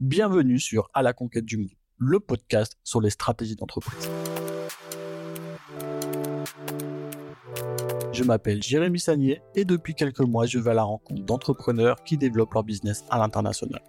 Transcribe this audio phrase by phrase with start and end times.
[0.00, 4.08] Bienvenue sur À la conquête du monde, le podcast sur les stratégies d'entreprise.
[8.10, 12.16] Je m'appelle Jérémy Sagnier et depuis quelques mois, je vais à la rencontre d'entrepreneurs qui
[12.16, 13.82] développent leur business à l'international.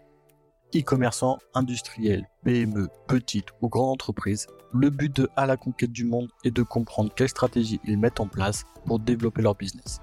[0.75, 6.27] E-commerçants, industriels, PME, petites ou grandes entreprises, le but de À la conquête du monde
[6.43, 10.01] est de comprendre quelles stratégies ils mettent en place pour développer leur business.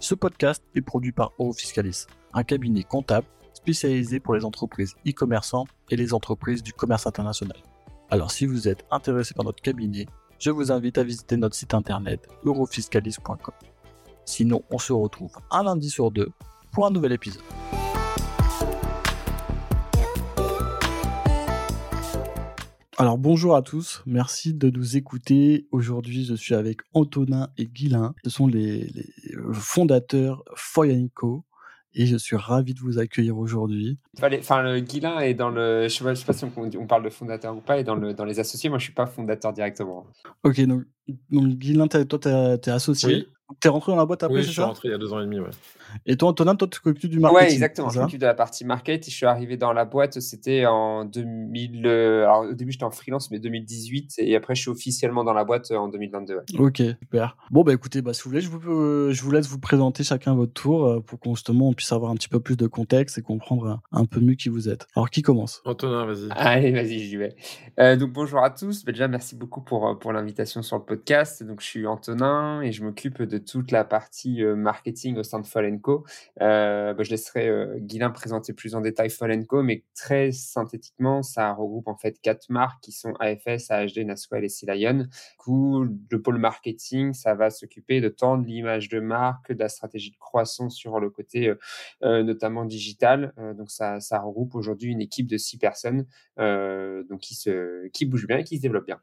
[0.00, 5.96] Ce podcast est produit par Eurofiscalis, un cabinet comptable spécialisé pour les entreprises e-commerçants et
[5.96, 7.56] les entreprises du commerce international.
[8.10, 10.06] Alors si vous êtes intéressé par notre cabinet,
[10.38, 13.54] je vous invite à visiter notre site internet eurofiscalis.com.
[14.24, 16.30] Sinon, on se retrouve un lundi sur deux
[16.72, 17.42] pour un nouvel épisode.
[22.98, 25.66] Alors bonjour à tous, merci de nous écouter.
[25.72, 28.14] Aujourd'hui, je suis avec Antonin et Guilain.
[28.22, 28.92] Ce sont les,
[29.54, 31.44] fondateurs Foyanco
[31.94, 33.98] et je suis ravi de vous accueillir aujourd'hui.
[34.20, 35.88] Enfin, le Guilain est dans le.
[35.88, 38.24] Je ne sais, pas si on, parle de fondateur ou pas, et dans, le, dans
[38.24, 38.70] les associés.
[38.70, 40.06] Moi, je ne suis pas fondateur directement.
[40.42, 40.84] Ok, donc,
[41.30, 43.08] donc Guilain, toi, tu es, associé.
[43.08, 43.28] Oui.
[43.60, 45.12] Tu es rentré dans la boîte après, Oui, je suis rentré il y a deux
[45.12, 45.50] ans et demi, ouais.
[46.06, 47.46] Et toi, Antonin, toi, tu t'occupes du marketing.
[47.48, 47.88] Oui, exactement.
[47.88, 49.04] Je m'occupe de la partie market.
[49.04, 51.86] Je suis arrivé dans la boîte, c'était en 2000.
[51.86, 54.14] Euh, alors, au début, j'étais en freelance, mais 2018.
[54.18, 56.40] Et après, je suis officiellement dans la boîte euh, en 2022.
[56.58, 57.36] Ok, super.
[57.50, 60.04] Bon, bah écoutez, bah, si vous voulez, je vous, euh, je vous laisse vous présenter
[60.04, 63.18] chacun votre tour pour qu'on justement on puisse avoir un petit peu plus de contexte
[63.18, 64.86] et comprendre un, peu mieux qui vous êtes.
[64.96, 65.62] Alors, qui commence?
[65.64, 66.28] Antonin, vas-y.
[66.30, 67.96] Allez, vas-y, j'y vais.
[67.96, 68.84] donc, bonjour à tous.
[68.84, 71.42] Bah, déjà, merci beaucoup pour, pour l'invitation sur le podcast.
[71.42, 75.46] Donc, je suis Antonin et je m'occupe de toute la partie marketing au sein de
[76.40, 81.52] Euh, bah, je laisserai euh, Guilain présenter plus en détail Fallenco, mais très synthétiquement, ça
[81.52, 85.06] regroupe en fait quatre marques qui sont AFS, AHD, Nasqual et Sea Lion.
[85.38, 89.68] coup, le pôle marketing, ça va s'occuper de tant de l'image de marque, de la
[89.68, 91.52] stratégie de croissance sur le côté
[92.02, 93.32] euh, notamment digital.
[93.56, 98.44] donc ça, regroupe aujourd'hui une équipe de six personnes donc qui, se, bouge bien et
[98.44, 99.00] qui se développe bien.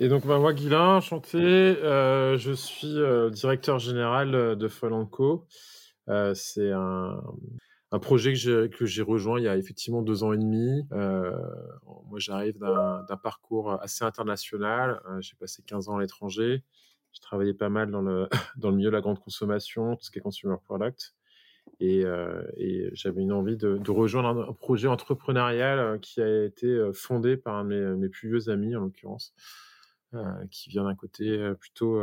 [0.00, 1.38] Et donc, bah, moi, Guilain, enchanté.
[1.38, 2.96] je suis
[3.32, 5.46] directeur général de Folanco.
[6.08, 7.20] Euh, c'est un,
[8.00, 10.86] projet que j'ai rejoint il y a effectivement deux ans et demi.
[10.92, 11.32] Euh,
[12.08, 15.00] moi, j'arrive d'un parcours assez international.
[15.08, 16.62] Euh, j'ai passé 15 ans à l'étranger.
[17.12, 18.28] J'ai travaillé pas mal dans le,
[18.72, 21.14] milieu de la grande consommation, tout ce qui est consumer product.
[21.80, 22.04] Et,
[22.92, 27.94] j'avais une envie de, rejoindre un, projet entrepreneurial qui a été fondé par un de
[27.94, 29.34] mes, plus vieux amis, en l'occurrence,
[30.50, 32.00] qui vient d'un côté plutôt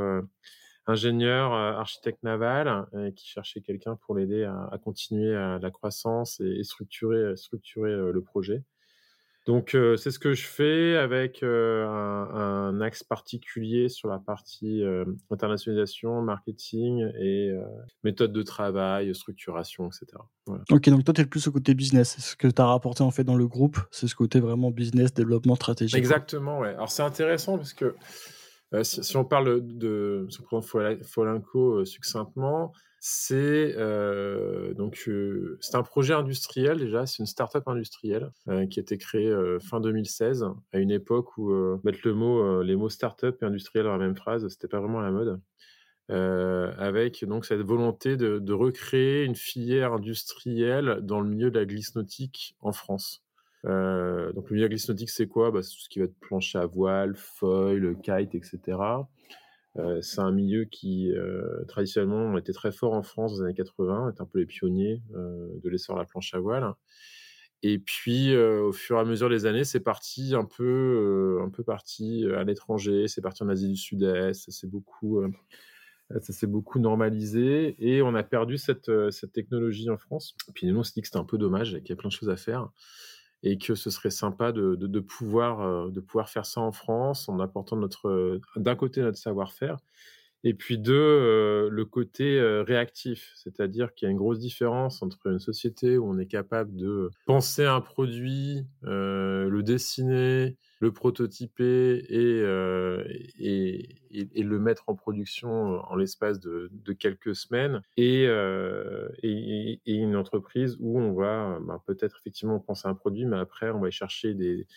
[0.88, 6.64] ingénieur, euh, architecte naval, euh, qui cherchait quelqu'un pour l'aider à, continuer la croissance et,
[6.64, 8.64] structurer, structurer euh, le projet.
[9.48, 14.82] Donc, c'est ce que je fais avec un, axe particulier sur la partie
[15.30, 17.54] internationalisation, marketing et
[18.04, 20.08] méthode de travail, structuration, etc.
[20.72, 22.18] Ok, donc toi, tu es le plus au côté business.
[22.18, 25.14] Ce que tu as rapporté en fait dans le groupe, c'est ce côté vraiment business,
[25.14, 25.96] développement stratégique.
[25.96, 26.70] Exactement, ouais.
[26.70, 27.94] Alors, c'est intéressant parce que
[28.76, 35.10] euh, si, on parle de, si on Folinco euh, succinctement, c'est euh, donc
[35.62, 38.32] c'est un projet industriel déjà, c'est une start-up industrielle
[38.70, 39.32] qui a été créée
[39.62, 41.52] fin 2016 à une époque où
[41.84, 45.02] mettre le mot, les mots start-up et industriel dans la même phrase, c'était pas vraiment
[45.02, 45.40] la mode.
[46.10, 51.66] avec donc cette volonté de, de, recréer une filière industrielle dans le milieu de la
[51.66, 53.25] glisse nautique en France.
[53.66, 55.52] Euh, donc le milieu glisnotique, c'est quoi?
[55.52, 58.60] Bah, C'est tout ce qui va être plancher à voile, foil, kite, etc.
[59.78, 63.58] Euh, c'est un milieu qui, euh, traditionnellement, était très fort en France dans les années
[63.58, 66.74] 80, est un peu les pionniers de l'essor de la planche à voile.
[67.64, 71.64] Et puis, au fur et à mesure des années, c'est parti un peu, un peu
[71.64, 75.24] parti à l'étranger, c'est parti en Asie du Sud-Est, c'est beaucoup,
[76.12, 78.92] ça s'est beaucoup normalisé et on a perdu cette,
[79.34, 80.36] technologie en France.
[80.54, 82.14] Puis nous, on s'est dit que c'était un peu dommage, qu'il y a plein de
[82.14, 82.70] choses à faire
[83.44, 87.30] et que ce serait sympa de, de, pouvoir, euh, de pouvoir faire ça en France
[87.30, 89.78] en apportant notre, d'un côté notre savoir-faire
[90.46, 95.02] et puis deux, euh, le côté euh, réactif, c'est-à-dire qu'il y a une grosse différence
[95.02, 102.06] entre une société où on est capable de penser un produit, le dessiner, le prototyper
[102.12, 103.04] euh,
[103.40, 106.70] et, et, le mettre en production en l'espace de,
[107.00, 112.96] quelques semaines, euh, et, une entreprise où on va bah, peut-être effectivement penser à un
[112.96, 114.68] produit, mais après on va chercher des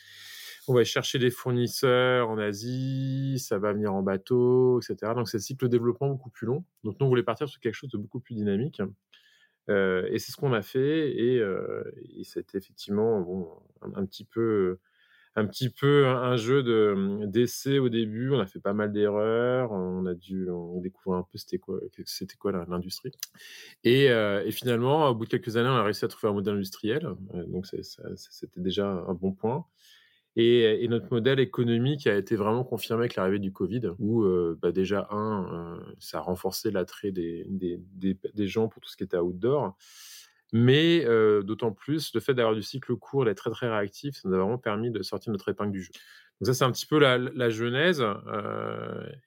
[0.69, 5.13] on va chercher des fournisseurs en Asie, ça va venir en bateau, etc.
[5.15, 6.65] Donc c'est un cycle de développement beaucoup plus long.
[6.85, 8.83] Donc nous on voulait partir sur quelque chose de beaucoup plus dynamique.
[9.71, 11.43] Euh, et c'est ce qu'on a fait, et,
[12.23, 13.49] c'était effectivement bon,
[13.95, 14.79] un, petit peu
[15.39, 18.31] un petit peu un, jeu de d'essai au début.
[18.33, 19.73] On a fait pas mal d'erreurs.
[19.73, 20.83] On a dû on
[21.15, 23.13] un peu c'était quoi c'était quoi l'industrie.
[23.85, 26.55] Et, et, finalement, au bout de quelques années, on a réussi à trouver un modèle
[26.55, 27.09] industriel.
[27.49, 29.65] Donc c'était déjà un bon point.
[30.41, 34.25] Et, notre modèle économique a été vraiment confirmé avec l'arrivée du Covid, où
[34.63, 37.81] bah déjà, un, ça a renforcé l'attrait des, des,
[38.35, 39.77] des, gens pour tout ce qui était outdoor.
[40.53, 41.05] Mais
[41.43, 44.39] d'autant plus, le fait d'avoir du cycle court, d'être très très réactif, ça nous a
[44.39, 45.91] vraiment permis de sortir notre épingle du jeu.
[46.41, 48.01] Donc ça, c'est un petit peu la, genèse.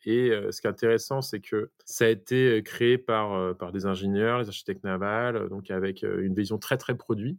[0.06, 4.40] et ce qui est intéressant, c'est que ça a été créé par, par des ingénieurs,
[4.40, 7.38] les architectes navals, donc avec une vision très très produit.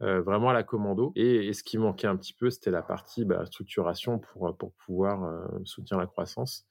[0.00, 1.12] Vraiment à la commando.
[1.16, 5.48] Et, ce qui manquait un petit peu, c'était la partie bah, structuration pour, pour pouvoir
[5.64, 6.64] soutenir la croissance.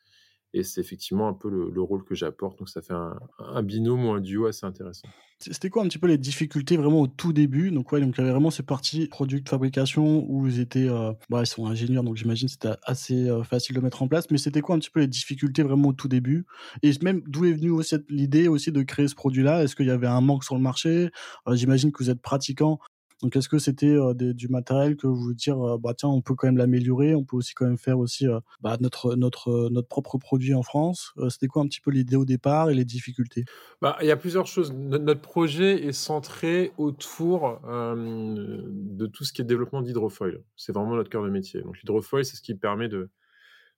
[0.57, 2.57] Et c'est effectivement un peu le, rôle que j'apporte.
[2.59, 5.07] Donc ça fait un, binôme ou un duo assez intéressant.
[5.39, 7.69] C'était quoi un petit peu les difficultés vraiment au tout début?
[7.69, 10.89] Donc ouais, donc il y avait vraiment ces parties produits de fabrication où ils étaient,
[10.89, 14.31] euh, bah, ils sont ingénieurs, donc j'imagine c'était assez facile de mettre en place.
[14.31, 16.47] Mais c'était quoi un petit peu les difficultés vraiment au tout début?
[16.81, 19.63] Et même d'où est venue aussi l'idée aussi de créer ce produit-là?
[19.63, 21.09] Est-ce qu'il y avait un manque sur le marché?
[21.51, 22.79] J'imagine que vous êtes pratiquant,
[23.23, 26.57] donc, est-ce que c'était du matériel que vous dire, bah tiens, on peut quand même
[26.57, 28.27] l'améliorer, on peut aussi quand même faire aussi
[28.61, 31.13] bah, notre notre notre propre produit en France.
[31.29, 33.45] c'était quoi un petit peu l'idée au départ et les difficultés?
[33.81, 34.71] Bah, il y a plusieurs choses.
[34.71, 40.43] Notre, projet est centré autour de tout ce qui est développement d'hydrofoil.
[40.55, 41.61] C'est vraiment notre cœur de métier.
[41.61, 43.09] Donc, l'hydrofoil, c'est ce qui permet de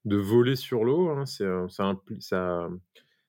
[0.06, 1.10] de voler sur l'eau.
[1.10, 1.26] Hein.
[1.26, 2.70] C'est ça, ça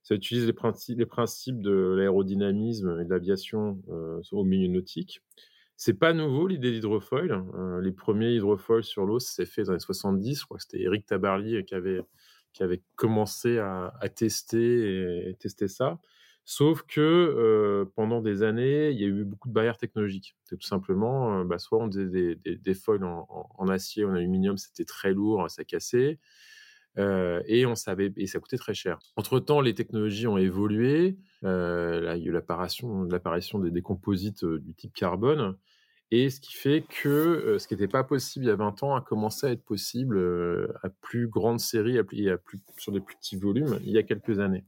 [0.03, 3.81] ça utilise les principes, les principes de l'aérodynamisme et de l'aviation
[4.33, 5.23] au milieu nautique.
[5.83, 7.43] C'est pas nouveau l'idée d'hydrofoil.
[7.55, 10.41] Euh, les premiers hydrofoils sur l'eau, c'est fait dans les 70.
[10.41, 12.03] Je crois que c'était Eric Tabarly qui avait,
[12.53, 15.39] qui avait commencé à, tester
[15.69, 15.99] ça.
[16.45, 20.37] Sauf que euh, pendant des années, il y a eu beaucoup de barrières technologiques.
[20.45, 24.59] C'est tout simplement, euh, bah, soit on faisait des, des, foils en, acier, en aluminium,
[24.59, 26.19] c'était très lourd, ça cassait.
[26.97, 28.99] Et on savait et ça coûtait très cher.
[29.17, 31.17] Entre temps, les technologies ont évolué.
[31.43, 33.07] là, il y a eu l'apparition,
[33.59, 35.57] des, des, composites du type carbone,
[36.11, 38.97] et ce qui fait que ce qui n'était pas possible il y a 20 ans
[38.97, 40.19] a commencé à être possible
[40.83, 44.03] à plus grande série et à plus, sur des plus petits volumes il y a
[44.03, 44.65] quelques années.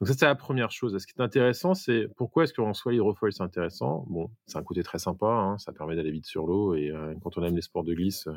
[0.00, 0.96] Donc ça, c'est la première chose.
[0.96, 4.06] Ce qui est intéressant, c'est pourquoi est-ce qu'en soi l'hydrofoil, c'est intéressant?
[4.08, 6.92] Bon, c'est un côté très sympa, hein, ça permet d'aller vite sur l'eau, et
[7.22, 8.28] quand on aime les sports de glisse,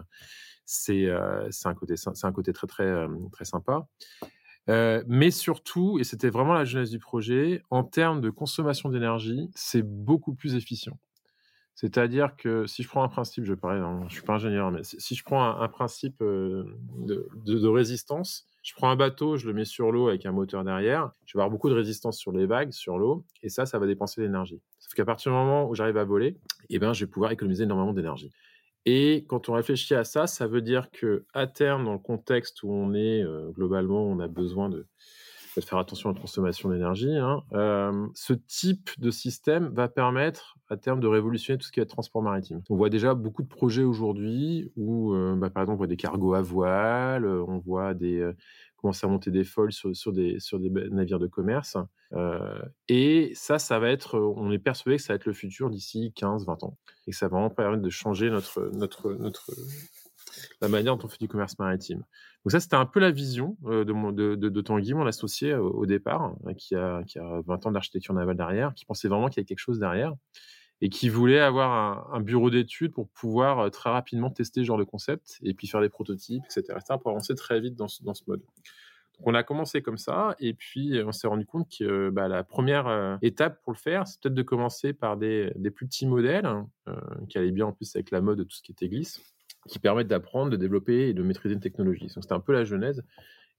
[0.66, 1.96] c'est un, côté,
[2.34, 3.88] côté très, très, très sympa.
[4.68, 9.84] mais surtout, et c'était vraiment la jeunesse du projet, en termes de consommation d'énergie, c'est
[9.84, 10.98] beaucoup plus efficient.
[11.76, 13.58] C'est-à-dire que si je prends un principe, je ne
[14.08, 18.96] je suis pas ingénieur, mais si je prends un, principe de, résistance, je prends un
[18.96, 21.74] bateau, je le mets sur l'eau avec un moteur derrière, je vais avoir beaucoup de
[21.74, 24.62] résistance sur les vagues, sur l'eau, et ça, ça va dépenser l'énergie.
[24.78, 26.38] Sauf qu'à partir du moment où j'arrive à voler,
[26.70, 28.32] eh ben, je vais pouvoir économiser énormément d'énergie.
[28.86, 32.64] Et quand on réfléchit à ça, ça veut dire que à terme, dans le contexte
[32.64, 34.88] où on est euh, globalement, on a besoin de,
[35.60, 37.16] faire attention à la consommation d'énergie.
[37.16, 37.44] Hein.
[37.52, 41.86] Euh, ce type de système va permettre à terme de révolutionner tout ce qui est
[41.86, 42.62] transport maritime.
[42.70, 45.98] On voit déjà beaucoup de projets aujourd'hui où, euh, bah, par exemple, on voit des
[45.98, 48.32] cargos à voile, on voit des
[48.82, 51.78] commencer à monter des folles sur, des, sur des navires de commerce.
[52.88, 56.14] et ça, ça va être, on est persuadé que ça va être le futur d'ici
[56.18, 56.78] 15-20 ans.
[57.08, 59.52] Et que ça va vraiment permettre de changer notre, notre, notre,
[60.62, 62.04] la manière dont on fait du commerce maritime.
[62.44, 65.54] Donc ça, c'était un peu la vision euh, de, mon, de, de, Tanguy, mon associé
[65.54, 69.28] au, départ, hein, qui, a, qui a 20 ans d'architecture navale derrière, qui pensait vraiment
[69.28, 70.14] qu'il y avait quelque chose derrière
[70.82, 74.80] et qui voulait avoir un, bureau d'études pour pouvoir euh, très rapidement tester ce genre
[74.80, 78.40] de concept et puis faire des prototypes, etc., pour avancer très vite dans ce, mode.
[78.40, 82.28] Donc on a commencé comme ça et puis euh, on s'est rendu compte que bah,
[82.28, 86.48] la première étape pour le faire, c'est peut-être de commencer par des, plus petits modèles
[86.48, 86.68] hein,
[87.30, 89.22] qui allaient bien en plus avec la mode de tout ce qui était glisse
[89.68, 92.08] qui permettent d'apprendre, de développer et de maîtriser une technologie.
[92.08, 93.04] Donc c'était un peu la genèse.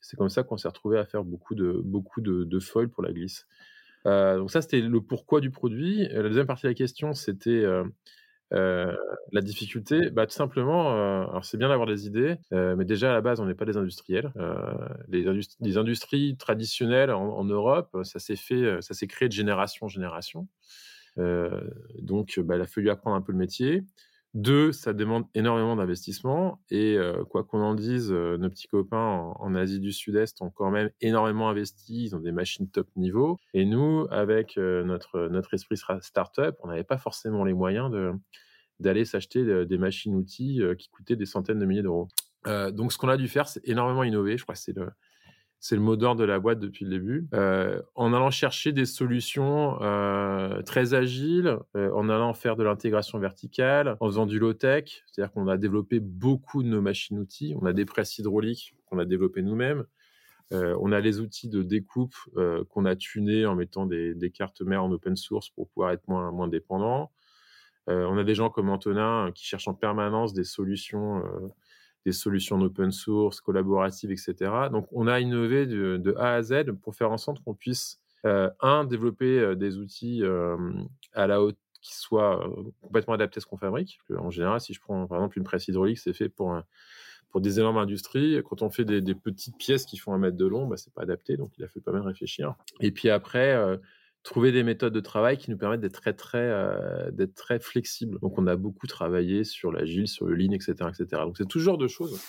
[0.01, 3.13] C'est comme ça qu'on s'est retrouvé à faire beaucoup de, beaucoup de foils pour la
[3.13, 3.47] glisse.
[4.07, 6.09] Euh, donc ça, c'était le pourquoi du produit.
[6.09, 7.85] La deuxième partie de la question, c'était euh,
[8.53, 8.95] euh,
[9.33, 10.11] la difficulté.
[10.11, 13.47] Bah, tout simplement, alors c'est bien d'avoir des idées, mais déjà à la base, on
[13.47, 14.33] n'est pas des industriels.
[15.09, 15.25] Les,
[15.61, 20.49] les, industries traditionnelles en, Europe, ça s'est fait, ça s'est créé de génération en génération.
[21.17, 23.85] donc, bah, il a fallu apprendre un peu le métier.
[24.35, 26.59] Deux, ça demande énormément d'investissement.
[26.71, 30.49] Et euh, quoi qu'on en dise, euh, nos petits copains en, Asie du Sud-Est ont
[30.49, 32.05] quand même énormément investi.
[32.05, 33.37] Ils ont des machines top niveau.
[33.53, 38.13] Et nous, avec euh, notre, notre esprit startup, on n'avait pas forcément les moyens de,
[38.81, 42.09] d'aller s'acheter des machines-outils qui coûtaient des centaines de milliers d'euros.
[42.47, 44.39] donc, ce qu'on a dû faire, c'est énormément innover.
[44.39, 44.89] Je crois que c'est le,
[45.63, 47.29] c'est le mot d'ordre de la boîte depuis le début.
[47.35, 53.21] Euh, en allant chercher des solutions euh, très agiles, euh, en allant faire de l'intégration
[53.21, 57.55] verticale, en faisant du low-tech, c'est-à-dire qu'on a développé beaucoup de nos machines-outils.
[57.61, 59.85] On a des presses hydrauliques qu'on a développées nous-mêmes.
[60.51, 62.17] on a les outils de découpe
[62.69, 66.33] qu'on a tunés en mettant des, cartes mères en open source pour pouvoir être moins,
[66.33, 66.51] moins
[67.87, 71.23] on a des gens comme Antonin qui cherchent en permanence des solutions
[72.05, 74.35] des solutions open source, collaboratives, etc.
[74.71, 78.51] Donc, on a innové de, A à Z pour faire en sorte qu'on puisse, euh,
[78.61, 80.57] un, développer euh, des outils euh,
[81.13, 82.49] à la haute qui soient
[82.81, 83.99] complètement adaptés à ce qu'on fabrique.
[84.17, 86.57] En général, si je prends par exemple une presse hydraulique, c'est fait pour,
[87.31, 88.41] pour des énormes industries.
[88.49, 91.03] Quand on fait des, petites pièces qui font un mètre de long, bah, c'est pas
[91.03, 92.55] adapté, donc il a fait pas mal réfléchir.
[92.79, 93.81] Et puis après,
[94.23, 98.19] trouver des méthodes de travail qui nous permettent d'être très très euh, d'être très flexibles.
[98.21, 101.23] Donc on a beaucoup travaillé sur l'agile, sur le lean, etc., etc.
[101.25, 102.21] Donc c'est toujours de choses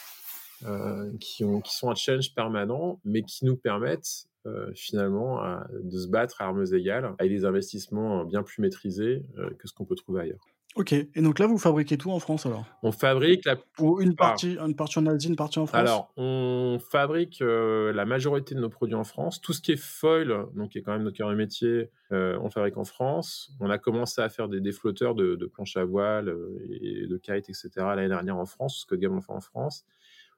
[0.66, 5.42] euh, qui ont qui sont un challenge permanent, mais qui nous permettent euh, finalement
[5.82, 9.24] de se battre à armes égales avec des investissements bien plus maîtrisés
[9.60, 10.53] que ce qu'on peut trouver ailleurs.
[10.76, 10.94] Ok.
[10.94, 12.66] Et donc là, vous fabriquez tout en France alors?
[12.82, 13.58] On fabrique la.
[13.80, 15.80] Ou une partie, une partie en Asie, une partie en France?
[15.80, 19.40] Alors, on fabrique euh, la majorité de nos produits en France.
[19.40, 22.40] Tout ce qui est foil, donc qui est quand même notre cœur de métier, euh,
[22.42, 23.52] on fabrique en France.
[23.60, 27.50] On a commencé à faire des, flotteurs de, planches à voile euh, et de kites,
[27.50, 27.70] etc.
[27.78, 29.86] l'année dernière en France, ce que Gamme fait en France.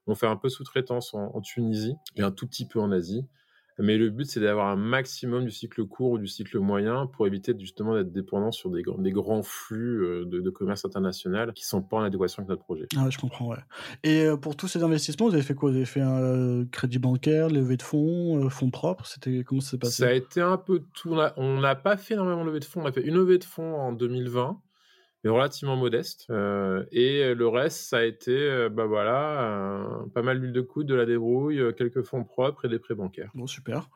[0.08, 3.26] On fait un peu sous-traitance en Tunisie et un tout petit peu en Asie.
[3.80, 7.28] Mais le but, c'est d'avoir un maximum du cycle court ou du cycle moyen pour
[7.28, 11.82] éviter justement d'être dépendant sur des, des grands flux euh, de, commerce international qui sont
[11.82, 12.88] pas en adéquation avec notre projet.
[12.96, 13.58] Ah, je comprends, ouais.
[14.04, 15.72] Et euh, pour tous ces investissements, vous avez fait quoi?
[15.72, 19.06] Vous avez fait un euh, crédit bancaire, levée de fonds, fonds propres?
[19.06, 20.04] C'était comment ça s'est passé?
[20.04, 21.18] Ça a été un peu tout.
[21.36, 22.82] On n'a pas fait énormément de levée de fonds.
[22.84, 24.62] On a fait une levée de fonds en 2020
[25.30, 26.28] relativement modeste.
[26.30, 30.88] Euh, et le reste, ça a été, euh, bah voilà, pas mal d'huile de coude,
[30.88, 33.32] de la débrouille, euh, quelques fonds propres et des prêts bancaires.
[33.34, 33.90] Bon, super.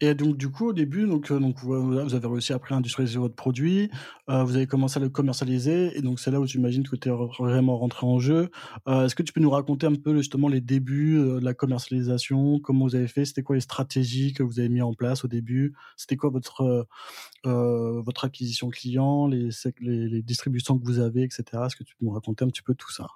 [0.00, 3.18] Et donc, du coup, au début, donc, euh, donc, vous avez réussi après à industrialiser
[3.18, 3.90] votre produit,
[4.28, 7.08] euh, vous avez commencé à le commercialiser, et donc c'est là où j'imagine que tu
[7.08, 8.50] es vraiment rentré en jeu.
[8.88, 12.58] Euh, est-ce que tu peux nous raconter un peu justement les débuts de la commercialisation,
[12.60, 15.28] comment vous avez fait, c'était quoi les stratégies que vous avez mis en place au
[15.28, 16.86] début, c'était quoi votre,
[17.44, 21.44] votre acquisition client, les, les, distributions que vous avez, etc.
[21.66, 23.06] Est-ce que tu peux nous raconter un petit peu tout ça?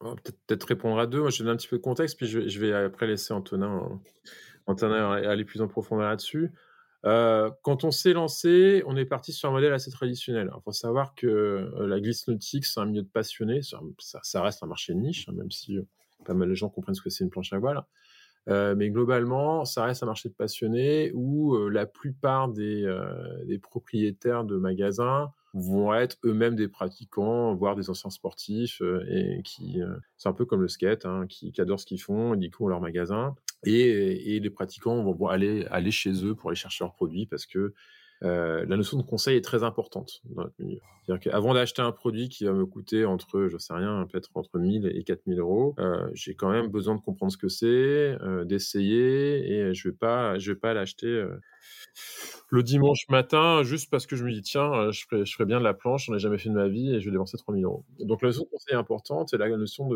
[0.00, 1.20] Peut-être répondre à deux.
[1.20, 3.32] Moi, je donne un petit peu de contexte, puis je vais, je vais après laisser
[3.32, 4.00] Antonin
[4.66, 6.52] Antonin aller plus en profondeur là-dessus.
[7.04, 10.50] Euh, quand on s'est lancé, on est parti sur un modèle assez traditionnel.
[10.54, 13.60] Il faut savoir que euh, la glisse nautique, c'est un milieu de passionnés.
[13.62, 15.82] Ça, reste un marché de niche, hein, même si euh,
[16.24, 17.82] pas mal de gens comprennent ce que c'est une planche à voile.
[18.46, 22.88] mais globalement, ça reste un marché de passionnés où la plupart des,
[23.62, 29.80] propriétaires de magasins vont être eux-mêmes des pratiquants, voire des anciens sportifs, et qui,
[30.16, 32.64] c'est un peu comme le skate, hein, qui, qui, ce qu'ils font, et du coup,
[32.64, 33.34] ont leur magasin.
[33.66, 37.74] Et, les pratiquants vont aller, aller chez eux pour aller chercher leurs produits parce que
[38.22, 40.80] euh, la notion de conseil est très importante dans notre milieu.
[41.04, 44.58] C'est-à-dire qu'avant d'acheter un produit qui va me coûter entre, je sais rien, peut-être entre
[44.58, 48.44] 1000 et 4000 euros, euh, j'ai quand même besoin de comprendre ce que c'est, euh,
[48.44, 51.26] d'essayer, et je vais pas, vais pas l'acheter
[52.50, 55.64] le dimanche matin juste parce que je me dis tiens, euh, je ferais, bien de
[55.64, 57.84] la planche, j'en ai jamais fait de ma vie et je vais dépenser 3000 euros.
[58.00, 59.88] Donc la notion de conseil est importante et la notion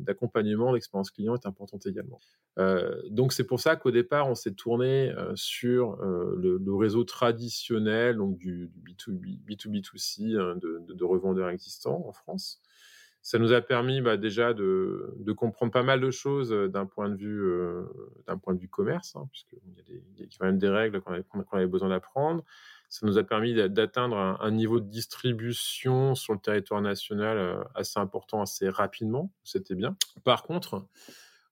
[0.00, 2.20] d'accompagnement, d'expérience client est importante également.
[2.58, 8.16] Euh, donc c'est pour ça qu'au départ on s'est tourné euh, sur le, réseau traditionnel,
[8.16, 12.60] donc du, B2B, B2B2C hein, de, revendeurs existants en France
[13.22, 17.16] ça nous a permis bah, déjà de, comprendre pas mal de choses d'un point de
[17.16, 17.42] vue
[18.26, 19.58] d'un point de vue commerce, hein, puisqu'il
[20.18, 22.44] y, a quand même des règles qu'on avait, besoin d'apprendre.
[22.88, 28.42] Ça nous a permis d'atteindre un, niveau de distribution sur le territoire national assez important
[28.42, 29.32] assez rapidement.
[29.44, 29.96] C'était bien.
[30.24, 30.84] Par contre,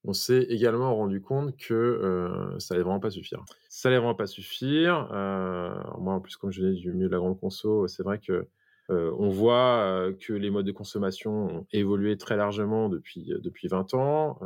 [0.04, 3.44] on s'est également rendu compte que euh, ça allait vraiment pas suffire.
[3.68, 5.08] Ça allait vraiment pas suffire.
[5.12, 8.18] Euh, moi, en plus, comme je l'ai du milieu de la grande conso, c'est vrai
[8.18, 8.46] que
[8.90, 13.38] euh, on voit euh, que les modes de consommation ont évolué très largement depuis, euh,
[13.38, 14.40] depuis 20 ans,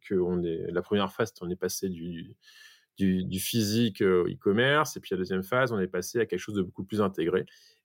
[0.00, 2.34] que on est, la première phase, on est passé du,
[2.98, 6.54] du, physique au e-commerce, et puis la deuxième phase, on est passé à quelque chose
[6.54, 7.44] de beaucoup plus intégré.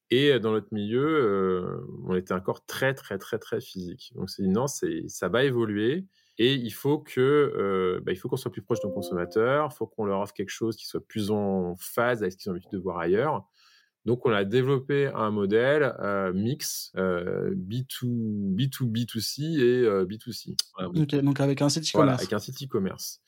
[0.09, 4.13] Et dans notre milieu, on était encore très, très, très, très physique.
[4.15, 6.05] Donc, c'est non, ça va évoluer.
[6.37, 9.69] Et il faut que, bah, il faut qu'on soit plus proche de nos consommateurs.
[9.71, 12.51] Il faut qu'on leur offre quelque chose qui soit plus en phase avec ce qu'ils
[12.51, 13.45] ont envie de voir ailleurs.
[14.07, 18.05] Donc, on a développé un modèle euh, mix euh, B2,
[18.55, 20.55] B2, B2C et euh, B2C.
[21.13, 21.93] donc avec un site e-commerce.
[21.93, 23.19] Voilà, avec un site e-commerce.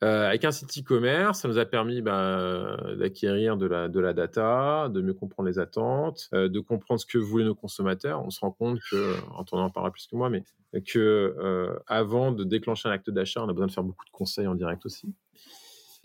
[0.00, 4.88] avec un site e-commerce, ça nous a permis bah, d'acquérir de la, de la data,
[4.88, 8.20] de mieux comprendre les attentes, de comprendre ce que voulaient nos consommateurs.
[8.26, 10.42] On se rend compte que, Antoine en parlera plus que moi, mais
[10.82, 14.48] que avant de déclencher un acte d'achat, on a besoin de faire beaucoup de conseils
[14.48, 15.14] en direct aussi.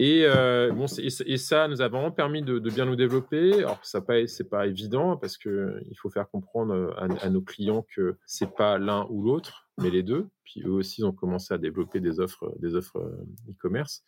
[0.03, 0.25] Et,
[0.74, 3.53] bon, et, ça nous a vraiment permis de, bien nous développer.
[3.60, 7.41] Alors, ça pas, c'est pas évident parce que il faut faire comprendre à, à nos
[7.41, 10.27] clients que c'est pas l'un ou l'autre, mais les deux.
[10.43, 13.00] Puis eux aussi, ils ont commencé à développer des offres, des offres
[13.50, 14.03] e-commerce.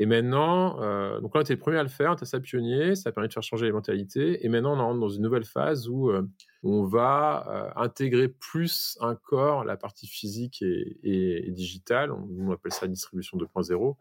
[0.00, 2.40] Et maintenant, euh, donc là, on était le premier à le faire, on était assez
[2.40, 4.44] pionnier, ça a permis de faire changer les mentalités.
[4.44, 6.22] Et maintenant, on rentre dans une nouvelle phase où euh,
[6.64, 12.10] on va euh, intégrer plus encore la partie physique et, et, digitale.
[12.10, 13.96] On, appelle ça distribution 2.0.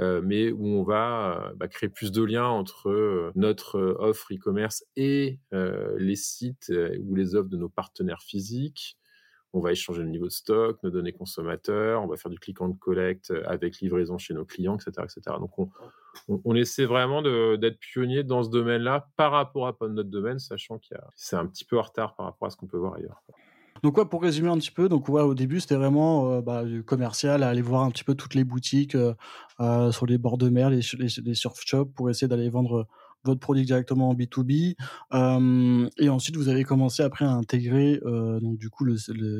[0.00, 5.38] Euh, mais où on va bah, créer plus de liens entre notre offre e-commerce et
[5.52, 8.96] les sites ou les offres de nos partenaires physiques,
[9.52, 12.60] on va échanger le niveau de stock, nos données consommateurs, on va faire du click
[12.60, 14.90] and collect euh, avec livraison chez nos clients, etc.
[15.04, 15.36] etc.
[15.38, 15.50] Donc
[16.28, 20.98] on, essaie vraiment d'être pionnier dans ce domaine-là par rapport à notre domaine, sachant qu'il
[21.14, 23.22] c'est un petit peu en retard par rapport à ce qu'on peut voir ailleurs.
[23.82, 26.64] Donc ouais, pour résumer un petit peu, donc ouais, au début c'était vraiment euh, bah,
[26.64, 30.48] du commercial, aller voir un petit peu toutes les boutiques euh, sur les bords de
[30.48, 32.86] mer, les, les surf shops pour essayer d'aller vendre
[33.24, 34.76] votre produit directement en B2B.
[35.98, 38.00] et ensuite, vous avez commencé après à intégrer
[38.40, 38.96] donc du coup le,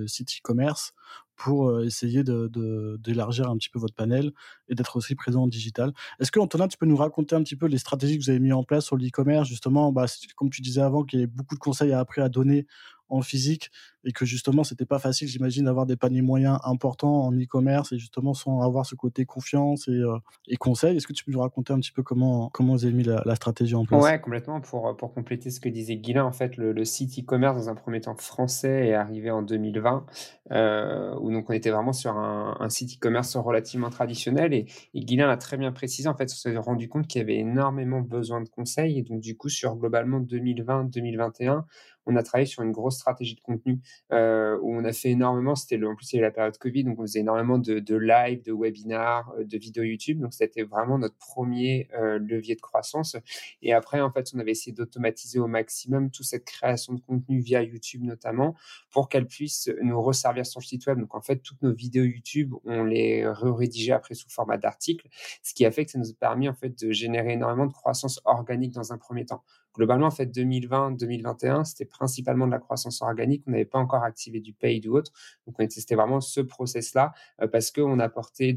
[0.07, 0.93] site e-commerce
[1.35, 4.33] pour essayer de, d'élargir un petit peu votre panel
[4.69, 5.95] et d'être aussi présent en digital.
[6.19, 8.41] Est-ce que Antonin, tu peux nous raconter un petit peu les stratégies que vous avez
[8.41, 10.05] mis en place sur l'e-commerce justement, bah,
[10.37, 12.67] comme tu disais avant, qu'il y a beaucoup de conseils à après à donner
[13.11, 13.71] en physique
[14.05, 17.99] et que justement c'était pas facile j'imagine d'avoir des paniers moyens importants en e-commerce et
[17.99, 20.17] justement sans avoir ce côté confiance et, euh,
[20.59, 20.97] conseil.
[20.97, 23.35] Est-ce que tu peux nous raconter un petit peu comment comment vous avez mis la,
[23.35, 24.03] stratégie en place?
[24.03, 24.61] Ouais complètement.
[24.61, 28.01] Pour pour compléter ce que disait Guilain en fait le, site e-commerce dans un premier
[28.01, 30.07] temps français est arrivé en 2020
[30.53, 35.27] euh, où donc on était vraiment sur un, site e-commerce relativement traditionnel et, et Guilain
[35.27, 38.41] l'a très bien précisé en fait on s'est rendu compte qu'il y avait énormément besoin
[38.41, 41.65] de conseils et donc du coup sur globalement 2020-2021
[42.07, 43.81] on a travaillé sur une grosse stratégie de contenu
[44.13, 45.55] euh, où on a fait énormément.
[45.55, 49.33] C'était en plus il la période Covid, donc on faisait énormément de, live, de webinars,
[49.39, 50.21] euh, de vidéos YouTube.
[50.21, 53.17] Donc c'était vraiment notre premier euh, levier de croissance.
[53.63, 57.41] Et après, en fait, on avait essayé d'automatiser au maximum toute cette création de contenu
[57.41, 58.57] via YouTube notamment
[58.91, 60.99] pour qu'elle puisse nous resservir sur le site web.
[60.99, 65.09] Donc en fait, toutes nos vidéos YouTube, on les rédigé après sous format d'articles,
[65.43, 67.73] ce qui a fait que ça nous a permis en fait de générer énormément de
[67.73, 69.45] croissance organique dans un premier temps
[69.81, 73.43] globalement, en fait, 2020-2021, c'était principalement de la croissance organique.
[73.47, 75.11] On n'avait pas encore activé du paid ou autre.
[75.47, 78.55] Donc, on c'était vraiment ce process-là euh, parce qu'on apportait,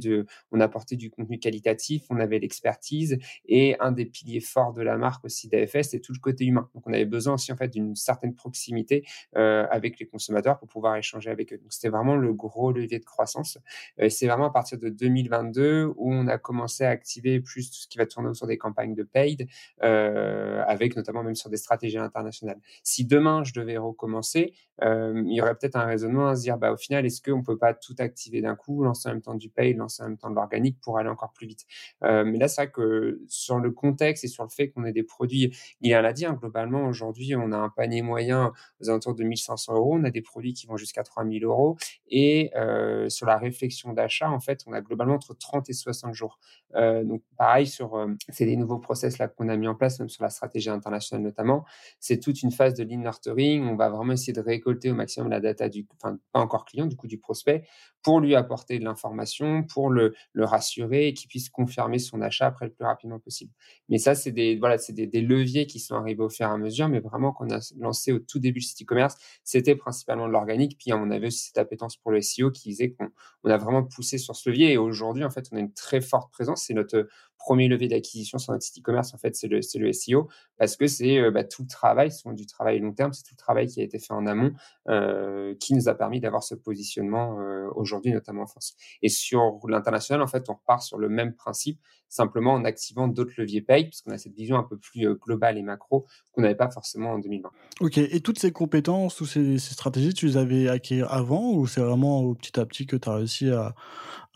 [0.60, 5.24] apportait du contenu qualitatif, on avait l'expertise et un des piliers forts de la marque
[5.24, 6.70] aussi d'AFS, c'est tout le côté humain.
[6.76, 9.06] Donc, on avait besoin aussi, en fait, d'une certaine proximité
[9.38, 11.58] euh, avec les consommateurs pour pouvoir échanger avec eux.
[11.58, 13.58] Donc, c'était vraiment le gros levier de croissance.
[14.02, 17.78] Euh, c'est vraiment à partir de 2022 où on a commencé à activer plus tout
[17.78, 19.48] ce qui va tourner autour des campagnes de paid
[19.80, 22.60] avec même sur des stratégies internationales.
[22.82, 26.58] Si demain je devais recommencer, euh, il y aurait peut-être un raisonnement à se dire,
[26.58, 29.22] bah, au final, est-ce qu'on ne peut pas tout activer d'un coup, lancer en même
[29.22, 31.66] temps du pay, lancer en même temps de l'organique pour aller encore plus vite?
[32.04, 34.94] Euh, Mais là, c'est vrai que sur le contexte et sur le fait qu'on ait
[34.94, 38.90] des produits, il y a dit, hein, globalement, aujourd'hui, on a un panier moyen aux
[38.90, 43.10] alentours de 1500 euros, on a des produits qui vont jusqu'à 3000 euros, et euh,
[43.10, 46.40] sur la réflexion d'achat, en fait, on a globalement entre 30 et 60 jours.
[46.76, 50.24] donc, pareil, sur, c'est des nouveaux process là qu'on a mis en place, même sur
[50.24, 51.66] la stratégie internationale notamment,
[52.00, 55.30] c'est toute une phase de lean nurturing, on va vraiment essayer de récolter au maximum
[55.30, 57.64] la data du, enfin, pas encore client, du coup, du prospect,
[58.04, 62.46] pour lui apporter de l'information, pour le, le rassurer et qu'il puisse confirmer son achat
[62.46, 63.52] après le plus rapidement possible.
[63.90, 66.90] Mais ça, c'est des, voilà, des, leviers qui sont arrivés au fur et à mesure,
[66.90, 70.78] mais vraiment qu'on a lancé au tout début du site e-commerce, c'était principalement de l'organique.
[70.78, 73.10] Puis on avait aussi cette appétence pour le SEO qui disait qu'on
[73.44, 74.74] on a vraiment poussé sur ce levier.
[74.74, 76.64] Et aujourd'hui, en fait, on a une très forte présence.
[76.66, 77.08] C'est notre
[77.44, 80.88] premier levier d'acquisition sur notre site e-commerce, en fait, c'est le, le SEO, parce que
[80.88, 83.68] c'est euh, bah, tout le travail, c'est du travail long terme, c'est tout le travail
[83.68, 84.54] qui a été fait en amont,
[84.88, 88.76] euh, qui nous a permis d'avoir ce positionnement euh, aujourd'hui, notamment en France.
[89.02, 91.80] Et sur l'international, en fait, on repart sur le même principe,
[92.10, 95.58] simplement en activant d'autres leviers paye, puisqu'on a cette vision un peu plus euh, globale
[95.58, 97.50] et macro qu'on n'avait pas forcément en 2020.
[97.82, 101.82] Ok, et toutes ces compétences, toutes ces, stratégies, tu les avais acquises avant ou c'est
[101.82, 103.74] vraiment petit à petit que tu as réussi à,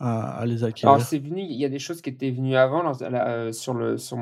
[0.00, 2.92] à, les acquérir Alors, c'est venu, il y a des choses qui étaient venues avant.
[3.02, 4.16] Euh, sur le, sur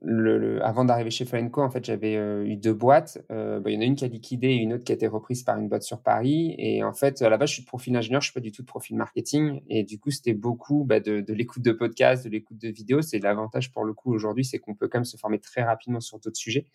[0.00, 3.24] le, avant d'arriver chez Flenco, en fait, j'avais euh, eu deux boîtes.
[3.28, 5.06] Bah, il y en a une qui a liquidé et une autre qui a été
[5.06, 6.54] reprise par une boîte sur Paris.
[6.58, 8.52] Et en fait, à la base, je suis de profil ingénieur, je suis pas du
[8.52, 9.62] tout de profil marketing.
[9.68, 13.18] Et du coup, c'était beaucoup bah, de, l'écoute de podcasts, de l'écoute de vidéos c'est
[13.18, 16.18] l'avantage pour le coup aujourd'hui, c'est qu'on peut quand même se former très rapidement sur
[16.18, 16.66] d'autres sujets.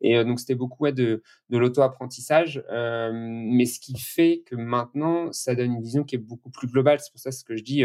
[0.00, 2.64] Et euh, donc, c'était beaucoup de, de l'auto-apprentissage.
[2.70, 6.66] Euh, mais ce qui fait que maintenant, ça donne une vision qui est beaucoup plus
[6.66, 6.98] globale.
[7.00, 7.84] C'est pour ça ce que je dis,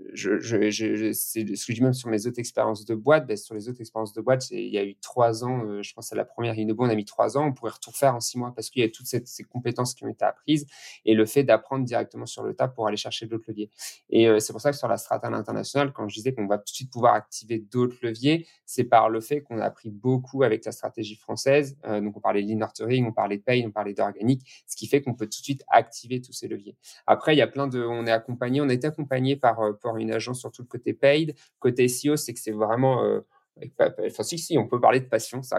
[0.00, 3.26] euh, je, je, c'est ce que je dis même sur mes autres expériences de boîte.
[3.26, 5.92] Ben, sur les autres expériences de boîte, il y a eu trois ans, euh, je
[5.94, 8.20] pense à la première Inobo, on a mis trois ans, on pourrait tout faire en
[8.20, 10.66] six mois parce qu'il y a toutes ces compétences qui ont été apprises
[11.04, 13.70] et le fait d'apprendre directement sur le tas pour aller chercher d'autres leviers.
[14.10, 16.58] Et euh, c'est pour ça que sur la strate internationale, quand je disais qu'on va
[16.58, 20.42] tout de suite pouvoir activer d'autres leviers, c'est par le fait qu'on a appris beaucoup
[20.42, 21.76] avec la stratégie française.
[21.86, 24.86] Euh, donc on parlait de nurturing, on parlait de pay, on parlait d'organique, ce qui
[24.86, 26.76] fait qu'on peut tout de suite activer tous ces leviers.
[27.06, 30.12] Après, il y a plein de, on est accompagné, on est accompagné par, par une
[30.12, 31.34] agence sur tout le côté paid.
[31.58, 33.20] Côté SEO, c'est que c'est vraiment euh,
[33.80, 35.56] Enfin, si, si, on peut parler de passion, c'est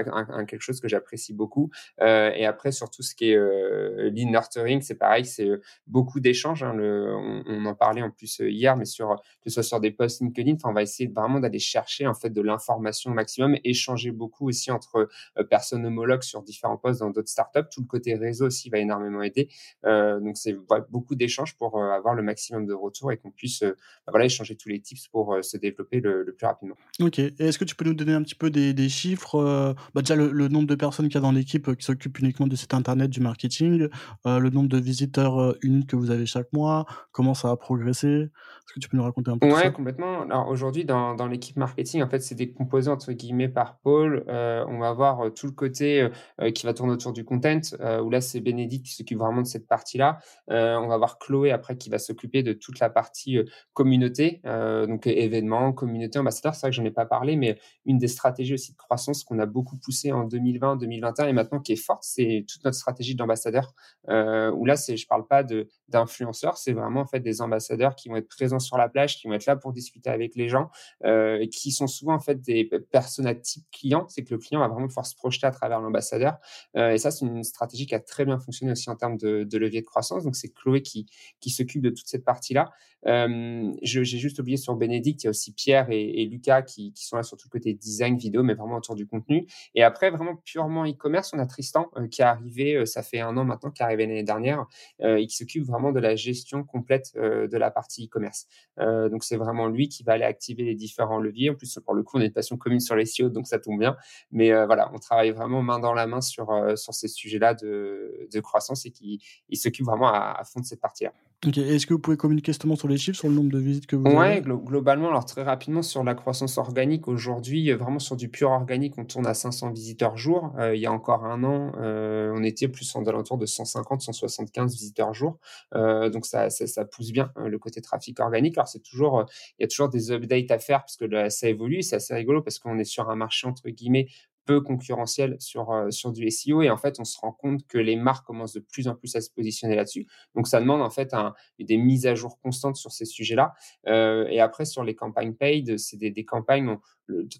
[0.47, 1.69] quelque chose que j'apprécie beaucoup.
[2.01, 5.61] Euh, et après, sur tout ce qui est euh, lean nurturing, c'est pareil, c'est euh,
[5.87, 6.63] beaucoup d'échanges.
[6.63, 9.91] Hein, on, en parlait en plus euh, hier, mais sur que ce soit sur des
[9.91, 14.11] posts LinkedIn, on va essayer vraiment d'aller chercher en fait de l'information au maximum, échanger
[14.11, 15.09] beaucoup aussi entre
[15.49, 17.67] personnes homologues sur différents posts dans d'autres startups.
[17.71, 19.49] Tout le côté réseau aussi va énormément aider.
[19.83, 20.55] donc, c'est
[20.89, 23.73] beaucoup d'échanges pour avoir le maximum de retours et qu'on puisse bah,
[24.09, 26.75] voilà, échanger tous les tips pour se développer le, le, plus rapidement.
[26.99, 27.19] Ok.
[27.19, 30.47] est-ce que tu peux nous donner un petit peu des, chiffres euh, bah Déjà, le,
[30.47, 33.09] nombre de personnes qu'il y a dans l'équipe euh, qui s'occupent uniquement de cet internet,
[33.09, 33.87] du marketing,
[34.25, 38.07] euh, le nombre de visiteurs uniques que vous avez chaque mois, comment ça a progressé
[38.07, 40.21] Est-ce que tu peux nous raconter un peu Ouais, complètement.
[40.23, 44.23] Alors aujourd'hui, dans, dans l'équipe marketing, en fait, c'est décomposé entre guillemets par pôle.
[44.27, 46.07] on va avoir tout le côté
[46.53, 47.61] qui va tourner autour du content,
[48.03, 50.19] où là, c'est Bénédicte qui s'occupe vraiment de cette partie-là.
[50.47, 53.39] on va avoir Chloé après qui va s'occuper de toute la partie
[53.73, 56.55] communauté, donc événements, communauté, ambassadeur.
[56.55, 59.39] C'est vrai que j'en ai pas parlé, mais une des stratégies aussi de croissance qu'on
[59.39, 63.15] a beaucoup poussé en 2020, 2021 et maintenant qui est forte, c'est toute notre stratégie
[63.15, 63.73] d'ambassadeur.
[64.09, 67.95] Euh, où là, c'est, je parle pas de d'influenceurs, c'est vraiment en fait des ambassadeurs
[67.95, 70.49] qui vont être présents sur la plage, qui vont être là pour discuter avec les
[70.49, 70.69] gens,
[71.03, 74.05] euh, qui sont souvent en fait des personnes type client.
[74.09, 76.37] C'est que le client va vraiment pouvoir se projeter à travers l'ambassadeur.
[76.75, 79.57] Euh, et ça, c'est une stratégie qui a très bien fonctionné aussi en termes de,
[79.57, 80.23] levier de croissance.
[80.23, 81.05] Donc c'est Chloé qui
[81.49, 82.71] s'occupe de toute cette partie-là.
[83.05, 87.15] Euh, j'ai juste oublié sur Bénédicte, il y a aussi Pierre et, Lucas qui, sont
[87.15, 89.47] là sur tout le côté design vidéo, mais vraiment autour du contenu.
[89.75, 93.19] Et après, vraiment purement e-commerce, on a Tristan euh, qui est arrivé, euh, ça fait
[93.19, 94.65] un an maintenant, qui est arrivé l'année dernière,
[95.01, 98.47] euh, et qui s'occupe vraiment de la gestion complète de la partie e-commerce.
[98.77, 101.49] donc c'est vraiment lui qui va aller activer les différents leviers.
[101.49, 103.59] En plus, pour le coup, on a une passion commune sur les SEO, donc ça
[103.59, 103.95] tombe bien.
[104.31, 108.39] Mais voilà, on travaille vraiment main dans la main sur, sur ces sujets-là de, de
[108.39, 111.13] croissance et qui il s'occupe vraiment à, à fond de cette partie-là.
[111.47, 113.95] Est-ce que vous pouvez communiquer justement sur les chiffres, sur le nombre de visites que
[113.95, 114.41] vous avez?
[114.41, 118.51] Oui, globalement, alors très rapidement sur la croissance organique, aujourd'hui, euh, vraiment sur du pur
[118.51, 120.53] organique, on tourne à 500 visiteurs jour.
[120.57, 124.01] Euh, il y a encore un an, euh, on était plus en alentour de 150,
[124.01, 125.39] 175 visiteurs jour.
[125.73, 128.57] donc ça, ça, pousse bien le côté trafic organique.
[128.57, 129.25] Alors c'est toujours,
[129.57, 131.81] il y a toujours des updates à faire parce que ça évolue.
[131.81, 134.07] C'est assez rigolo parce qu'on est sur un marché entre guillemets
[134.49, 136.63] peu concurrentiel sur, euh, sur du SEO.
[136.63, 139.15] Et en fait, on se rend compte que les marques commencent de plus en plus
[139.15, 140.07] à se positionner là-dessus.
[140.33, 141.13] Donc, ça demande en fait
[141.59, 143.53] des mises à jour constantes sur ces sujets-là.
[143.87, 146.79] Euh, et après, sur les campagnes paid, c'est des, campagnes,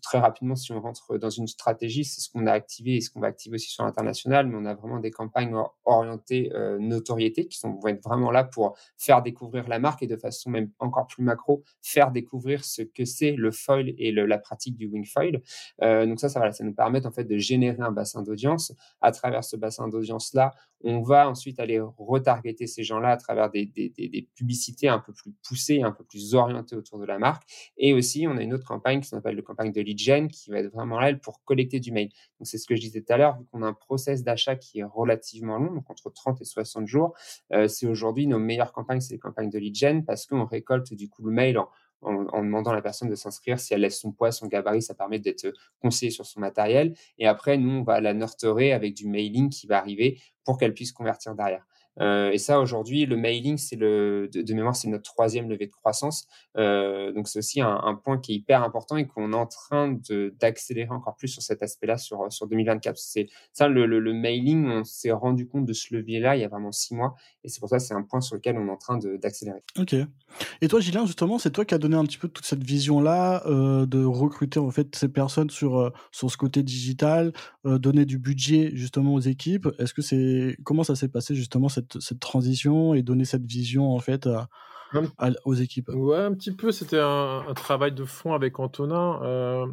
[0.04, 3.10] très rapidement, si on rentre dans une stratégie, c'est ce qu'on a activé et ce
[3.10, 7.48] qu'on va activer aussi sur l'international, mais on a vraiment des campagnes orientées euh, notoriété
[7.48, 10.70] qui sont, vont être vraiment là pour faire découvrir la marque et de façon même
[10.78, 15.06] encore plus macro, faire découvrir ce que c'est le foil et la pratique du wing
[15.06, 15.42] foil.
[15.82, 18.74] Donc ça, ça, va ça nous permet en fait de générer un bassin d'audience.
[19.02, 23.68] À travers ce bassin d'audience-là, on va ensuite aller retargeter ces gens-là à travers des,
[24.36, 27.44] publicités un peu plus poussées, un peu plus orientées autour de la marque.
[27.78, 30.50] Et aussi, on a une autre campagne qui s'appelle le campagne de lead gen qui
[30.50, 32.10] va être vraiment là pour collecter du mail.
[32.40, 34.56] Donc, c'est ce que je disais tout à l'heure, vu qu'on a un process d'achat
[34.56, 37.14] qui est relativement long, donc entre 30 et 60 jours,
[37.54, 40.94] euh, c'est aujourd'hui nos meilleures campagnes, c'est les campagnes de lead gen parce qu'on récolte
[40.94, 41.70] du coup le mail en,
[42.02, 43.60] en, demandant à la personne de s'inscrire.
[43.60, 46.94] Si elle laisse son poids, son gabarit, ça permet d'être conseillé sur son matériel.
[47.18, 50.74] Et après, nous, on va la nurturer avec du mailing qui va arriver pour qu'elle
[50.74, 51.66] puisse convertir derrière.
[52.00, 55.72] Euh, et ça, aujourd'hui, le mailing, c'est le, de, mémoire, c'est notre troisième levée de
[55.72, 56.28] croissance.
[56.58, 59.98] Euh, donc, c'est aussi un, point qui est hyper important et qu'on est en train
[60.40, 62.98] d'accélérer encore plus sur cet aspect-là sur, sur 2024.
[62.98, 66.48] C'est ça, le, le, mailing, on s'est rendu compte de ce levier-là il y a
[66.48, 67.16] vraiment six mois.
[67.44, 69.64] Et c'est pour ça que c'est un point sur lequel on est en train d'accélérer.
[69.78, 69.96] Ok.
[70.62, 73.44] Et toi, Gilles, justement, c'est toi qui as donné un petit peu toute cette vision-là
[73.46, 77.34] euh, de recruter en fait ces personnes sur, sur ce côté digital,
[77.66, 79.68] donner du budget justement aux équipes.
[79.80, 83.94] Est-ce que c'est comment ça s'est passé justement cette cette, transition et donner cette vision
[83.94, 84.28] en fait
[85.46, 86.72] aux équipes Ouais, un petit peu.
[86.72, 89.22] C'était un, travail de fond avec Antonin.
[89.24, 89.68] Euh,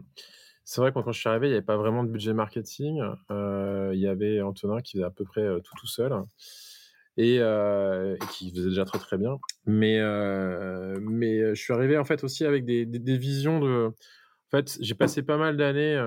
[0.64, 3.02] c'est vrai que quand je suis arrivé, il n'y avait pas vraiment de budget marketing.
[3.30, 6.12] Euh, il y avait Antonin qui faisait à peu près euh, tout tout seul.
[7.18, 7.40] Et,
[8.32, 9.38] qui faisait déjà très très bien.
[9.64, 10.00] Mais,
[11.00, 13.86] mais je suis arrivé en fait aussi avec des, des, visions de.
[13.88, 15.98] En fait, j'ai passé pas mal d'années,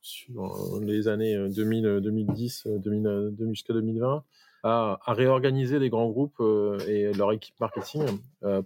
[0.00, 4.24] sur les années 2000, 2010, 2000, jusqu'à 2020,
[4.62, 6.40] à, réorganiser les grands groupes
[6.86, 8.04] et leur équipe marketing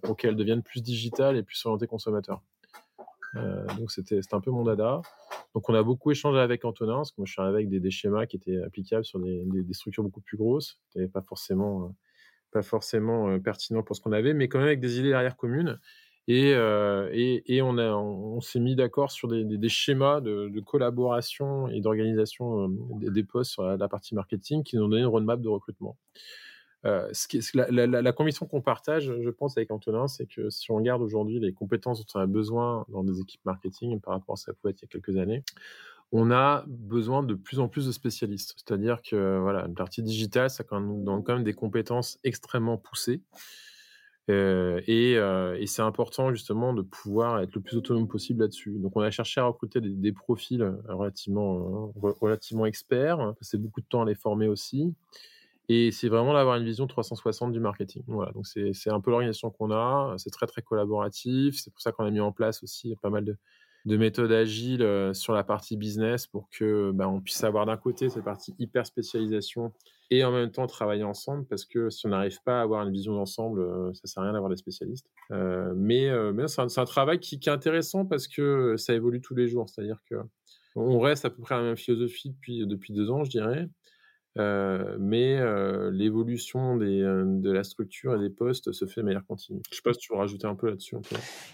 [0.03, 2.43] pour qu'elles deviennent plus digitales et plus orientées consommateurs.
[3.79, 5.03] donc c'était un peu mon dada.
[5.55, 7.91] Donc on a beaucoup échangé avec Antonin, parce que moi je suis arrivé avec des,
[7.91, 11.95] schémas qui étaient applicables sur des, structures beaucoup plus grosses, qui pas forcément,
[12.51, 15.79] pas forcément pertinent pour ce qu'on avait, mais quand même avec des idées derrière communes.
[16.27, 23.11] Et, euh, on, a, s'est mis d'accord sur des, schémas de, collaboration et d'organisation euh,
[23.11, 25.99] des, postes sur la, partie marketing qui nous ont donné une roadmap de recrutement.
[26.87, 27.11] Euh,
[27.55, 31.41] la, la, conviction qu'on partage, je pense, avec Antonin, c'est que si on regarde aujourd'hui
[31.41, 34.53] les compétences dont on a besoin dans des équipes marketing par rapport à ce ça
[34.53, 35.43] pouvait être il y a quelques années,
[36.13, 38.55] on a besoin de plus en plus de spécialistes.
[38.57, 43.23] C'est-à-dire que voilà, une partie digitale, ça même, quand même des compétences extrêmement poussées.
[44.31, 48.79] Euh, euh, et, c'est important justement de pouvoir être le plus autonome possible là-dessus.
[48.79, 53.87] Donc on a cherché à recruter des, profils euh, relativement, relativement experts, passer beaucoup de
[53.87, 54.95] temps à les former aussi.
[55.69, 58.03] Et c'est vraiment d'avoir une vision 360 du marketing.
[58.07, 60.15] Voilà, donc c'est un peu l'organisation qu'on a.
[60.19, 61.59] C'est très très collaboratif.
[61.59, 63.37] C'est pour ça qu'on a mis en place aussi pas mal de,
[63.85, 68.09] de méthodes agiles sur la partie business pour que ben, on puisse avoir d'un côté
[68.09, 69.73] cette partie hyper spécialisation
[70.11, 72.93] et en même temps travailler ensemble parce que si on n'arrive pas à avoir une
[72.93, 75.07] vision d'ensemble, euh, ça sert à rien d'avoir des spécialistes.
[75.31, 79.21] Euh, mais, euh, mais c'est un, travail qui, qui, est intéressant parce que ça évolue
[79.21, 80.17] tous les jours, c'est-à-dire que
[80.77, 83.69] on reste à peu près à la même philosophie depuis, depuis deux ans, je dirais.
[84.37, 89.25] Euh, mais euh, l'évolution euh, de la structure et des postes se fait de manière
[89.27, 89.61] continue.
[89.71, 90.97] Je sais pas si tu veux rajouter un peu là-dessus.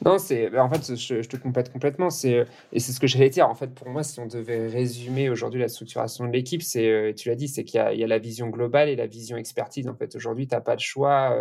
[0.05, 2.09] Non, c'est bah, en fait, je, te complète complètement.
[2.09, 3.49] C'est et c'est ce que j'allais dire.
[3.49, 7.29] En fait, pour moi, si on devait résumer aujourd'hui la structuration de l'équipe, c'est tu
[7.29, 9.87] l'as dit, c'est qu'il y, y, a la vision globale et la vision expertise.
[9.87, 11.37] En fait, aujourd'hui, tu n'as pas de choix.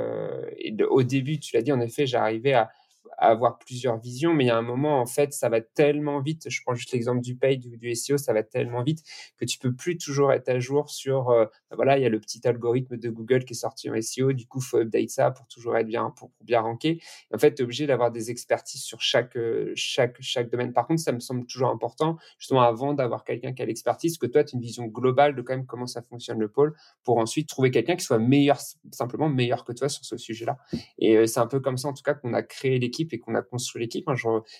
[0.57, 2.69] et au début, tu l'as dit, en effet, j'arrivais à
[3.17, 6.49] avoir plusieurs visions, mais il y a un moment, en fait, ça va tellement vite.
[6.49, 9.03] Je prends juste l'exemple du paid du SEO, ça va tellement vite
[9.37, 12.09] que tu peux plus toujours être à jour sur, euh, bah voilà, il y a
[12.09, 15.31] le petit algorithme de Google qui est sorti en SEO, du coup, faut update ça
[15.31, 17.01] pour toujours être bien, pour, bien ranker.
[17.33, 20.73] En fait, tu es obligé d'avoir des expertises sur chaque, euh, chaque, chaque domaine.
[20.73, 24.25] Par contre, ça me semble toujours important, justement, avant d'avoir quelqu'un qui a l'expertise, que
[24.25, 27.17] toi, tu as une vision globale de quand même comment ça fonctionne le pôle pour
[27.17, 28.59] ensuite trouver quelqu'un qui soit meilleur,
[28.91, 30.57] simplement meilleur que toi sur ce sujet-là.
[30.97, 33.19] Et euh, c'est un peu comme ça, en tout cas, qu'on a créé l'équipe et
[33.19, 34.07] qu'on a construit l'équipe.
[34.07, 34.15] Hein,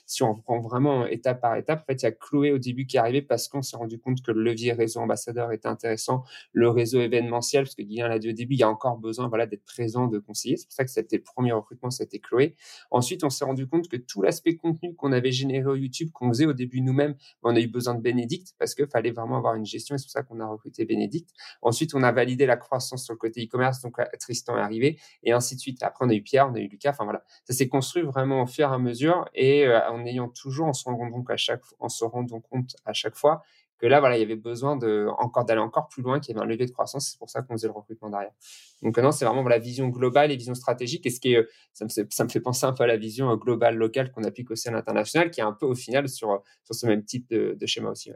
[0.06, 2.86] si on prend vraiment étape par étape, en fait, il y a Chloé au début
[2.86, 6.23] qui est arrivé parce qu'on s'est rendu compte que le levier réseau ambassadeur était intéressant,
[6.54, 9.28] le réseau événementiel, parce que Guillaume l'a dit au début, il y a encore besoin
[9.28, 10.58] voilà, d'être présent, de conseiller.
[10.58, 12.56] C'est pour ça que c'était le premier recrutement, c'était Chloé.
[12.91, 16.30] Ensuite, on s'est rendu compte que tout l'aspect contenu qu'on avait généré au YouTube, qu'on
[16.30, 19.56] faisait au début nous-mêmes, on a eu besoin de Bénédicte parce qu'il fallait vraiment avoir
[19.56, 21.32] une gestion et c'est pour ça qu'on a recruté Bénédicte.
[21.62, 25.32] Ensuite, on a validé la croissance sur le côté e-commerce, donc Tristan est arrivé et
[25.32, 25.82] ainsi de suite.
[25.84, 26.91] Après, on a eu Pierre, on a eu Lucas.
[26.91, 30.30] Enfin voilà, ça s'est construit vraiment au fur et à mesure et euh, en ayant
[30.30, 33.44] toujours, en se rendant compte à chaque, en se rendant compte à chaque fois
[33.80, 36.38] que là, voilà, il y avait besoin de encore d'aller encore plus loin, qu'il y
[36.38, 37.10] avait un levier de croissance.
[37.12, 38.34] C'est pour ça qu'on faisait le recrutement derrière.
[38.82, 41.06] Donc non, c'est vraiment la vision globale et vision stratégique.
[41.06, 43.34] Et ce qui est, ça me, ça me fait penser un peu à la vision
[43.38, 46.76] globale locale qu'on applique aussi à l'international, qui est un peu au final sur, sur
[46.76, 48.12] ce même type de, schéma aussi.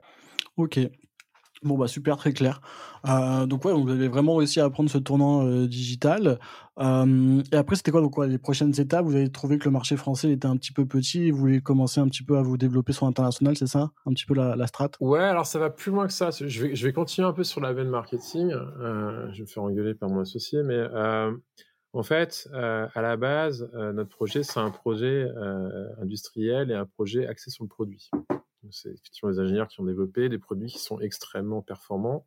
[0.58, 0.80] Ok,
[1.63, 2.60] Bon, bah super, très clair.
[3.08, 6.39] Euh, donc, ouais, vous avez vraiment réussi à prendre ce tournant euh, digital.
[6.80, 9.06] Euh, et après, c'était quoi, donc, les prochaines étapes?
[9.06, 11.62] Vous avez trouvé que le marché français était un petit peu petit et vous voulez
[11.62, 13.91] commencer un petit peu à vous développer sur l'international, c'est ça?
[14.06, 14.89] Un petit peu la, la strat?
[14.99, 16.32] Ouais, alors ça va plus loin que ça.
[16.32, 18.49] Je vais, je vais continuer un peu sur la veine marketing.
[18.52, 20.84] je vais me faire engueuler par mon associé, mais
[21.93, 25.28] en fait, à la base, notre projet, c'est un projet
[26.02, 28.10] industriel et un projet axé sur le produit.
[28.71, 32.26] C'est effectivement les ingénieurs qui ont développé des produits qui sont extrêmement performants.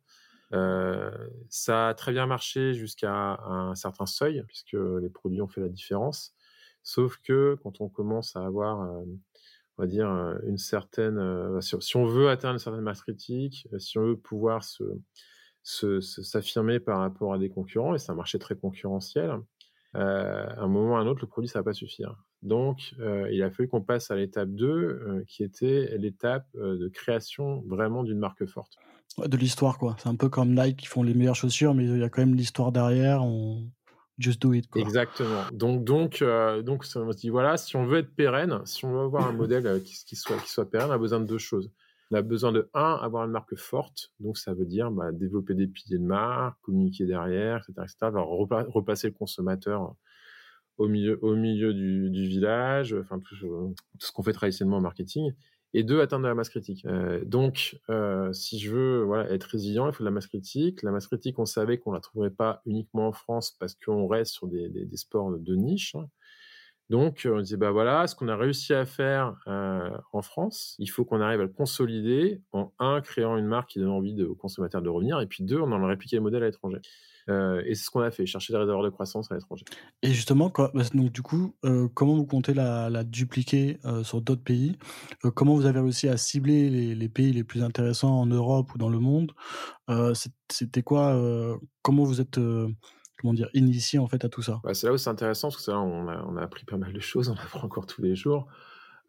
[0.53, 1.11] Euh,
[1.49, 5.69] ça a très bien marché jusqu'à un certain seuil, puisque les produits ont fait la
[5.69, 6.33] différence.
[6.83, 9.03] Sauf que quand on commence à avoir, euh,
[9.77, 10.09] on va dire,
[10.43, 11.17] une certaine.
[11.17, 14.63] Euh, si, on veut atteindre une certaine masse critique, si on veut pouvoir
[15.63, 19.41] s'affirmer par rapport à des concurrents, et c'est un marché très concurrentiel,
[19.93, 22.15] à un moment ou à un autre, le produit, ça va pas suffire.
[22.43, 26.77] Donc, euh, il a fallu qu'on passe à l'étape 2, euh, qui était l'étape euh,
[26.77, 28.77] de création vraiment d'une marque forte.
[29.17, 29.95] De l'histoire, quoi.
[29.97, 32.21] C'est un peu comme Nike qui font les meilleures chaussures, mais il y a quand
[32.21, 33.23] même l'histoire derrière.
[33.23, 33.69] On...
[34.19, 34.67] Just do it.
[34.67, 34.81] Quoi.
[34.81, 35.43] Exactement.
[35.51, 36.23] Donc, donc,
[36.63, 39.31] donc, on se dit voilà, si on veut être pérenne, si on veut avoir un
[39.31, 41.71] modèle qui, soit, qui soit pérenne, on a besoin de deux choses.
[42.09, 44.11] On a besoin de, un, avoir une marque forte.
[44.19, 47.73] Donc, ça veut dire bah, développer des piliers de marque, communiquer derrière, etc.
[47.83, 48.11] etc.
[48.69, 49.93] repasser le consommateur
[50.77, 55.31] au milieu, au milieu du, village, enfin tout, tout ce qu'on fait traditionnellement en marketing,
[55.73, 56.85] et deux, atteindre la masse critique.
[56.85, 60.81] Euh, donc, euh, si je veux voilà, être résilient, il faut de la masse critique.
[60.81, 64.31] La masse critique, on savait qu'on la trouverait pas uniquement en France parce qu'on reste
[64.31, 65.95] sur des, des, sports de niche.
[66.89, 70.87] Donc, on disait, bah voilà, ce qu'on a réussi à faire euh, en France, il
[70.89, 74.35] faut qu'on arrive à le consolider en un, créant une marque qui donne envie aux
[74.35, 76.79] consommateurs de revenir, et puis deux, on en a répliqué le modèle à l'étranger.
[77.27, 79.65] Et c'est ce qu'on a fait, chercher des réservoirs de croissance à l'étranger.
[80.01, 81.55] Et justement, bah, donc du coup,
[81.93, 84.77] comment vous comptez la, dupliquer sur d'autres pays?
[85.35, 88.77] Comment vous avez réussi à cibler les, les, pays les plus intéressants en Europe ou
[88.77, 89.33] dans le monde?
[90.49, 91.19] C'était quoi
[91.81, 92.39] Comment vous êtes
[93.19, 94.61] comment dire, initié en fait à tout ça?
[94.63, 96.77] Bah, C'est là où c'est intéressant, parce que là, on a, on a appris pas
[96.77, 98.47] mal de choses, on apprend encore tous les jours.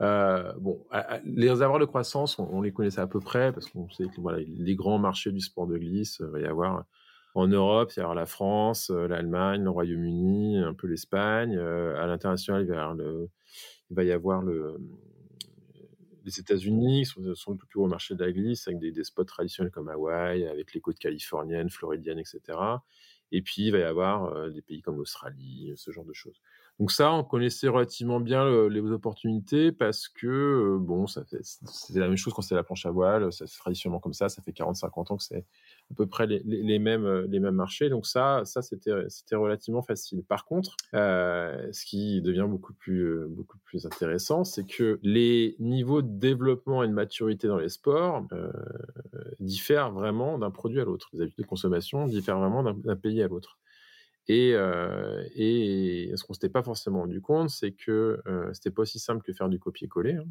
[0.01, 0.85] Euh, bon,
[1.25, 4.39] les réservoirs de croissance, on, les connaissait à peu près, parce qu'on sait que voilà,
[4.47, 6.85] les grands marchés du sport de glisse, euh, il va y avoir
[7.39, 11.57] en Europe, il y la France, euh, l'Allemagne, le Royaume-Uni, un peu l'Espagne.
[11.57, 14.77] à l'international, il va y avoir le,
[16.25, 19.25] les États-Unis sont, sont, le plus gros marché de la glisse, avec des, des spots
[19.25, 22.59] traditionnels comme Hawaï, avec les côtes californiennes, floridiennes, etc.
[23.31, 26.41] Et puis, il va y avoir des pays comme l'Australie, ce genre de choses.
[26.79, 32.17] Donc ça, on connaissait relativement bien les opportunités parce que, bon, ça c'était la même
[32.17, 35.13] chose quand c'était la planche à voile, ça fait traditionnellement comme ça, ça fait 40-50
[35.13, 35.45] ans que c'est
[35.91, 37.89] à peu près les, mêmes, les mêmes marchés.
[37.89, 40.23] Donc ça, ça c'était, c'était relativement facile.
[40.23, 46.03] Par contre, euh, ce qui devient beaucoup plus, beaucoup plus intéressant, c'est que les niveaux
[46.03, 48.51] de développement et de maturité dans les sports euh,
[49.41, 51.09] diffèrent vraiment d'un produit à l'autre.
[51.13, 53.59] Les habitudes de consommation diffèrent vraiment d'un pays à l'autre.
[54.29, 58.83] Et, euh, et ce qu'on s'était pas forcément rendu compte, c'est que euh, c'était pas
[58.83, 60.17] aussi simple que faire du copier-coller.
[60.17, 60.27] Hein.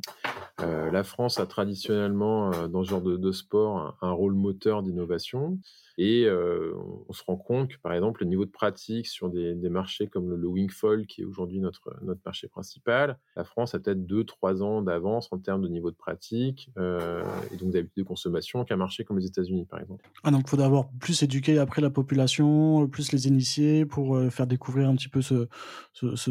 [0.62, 5.58] Euh, la France a traditionnellement, euh, dans ce genre de, sport, un, rôle moteur d'innovation.
[6.00, 10.06] Et on se rend compte que, par exemple, le niveau de pratique sur des, marchés
[10.06, 14.06] comme le, le Wingfoil, qui est aujourd'hui notre, notre marché principal, la France a peut-être
[14.06, 18.76] 2-3 ans d'avance en termes de niveau de pratique et donc d'habitude de consommation qu'un
[18.76, 20.08] marché comme les États-Unis, par exemple.
[20.24, 24.30] Ah, donc il faut d'abord plus éduquer après la population, plus les initier pour euh,
[24.30, 25.48] faire découvrir un petit peu ce,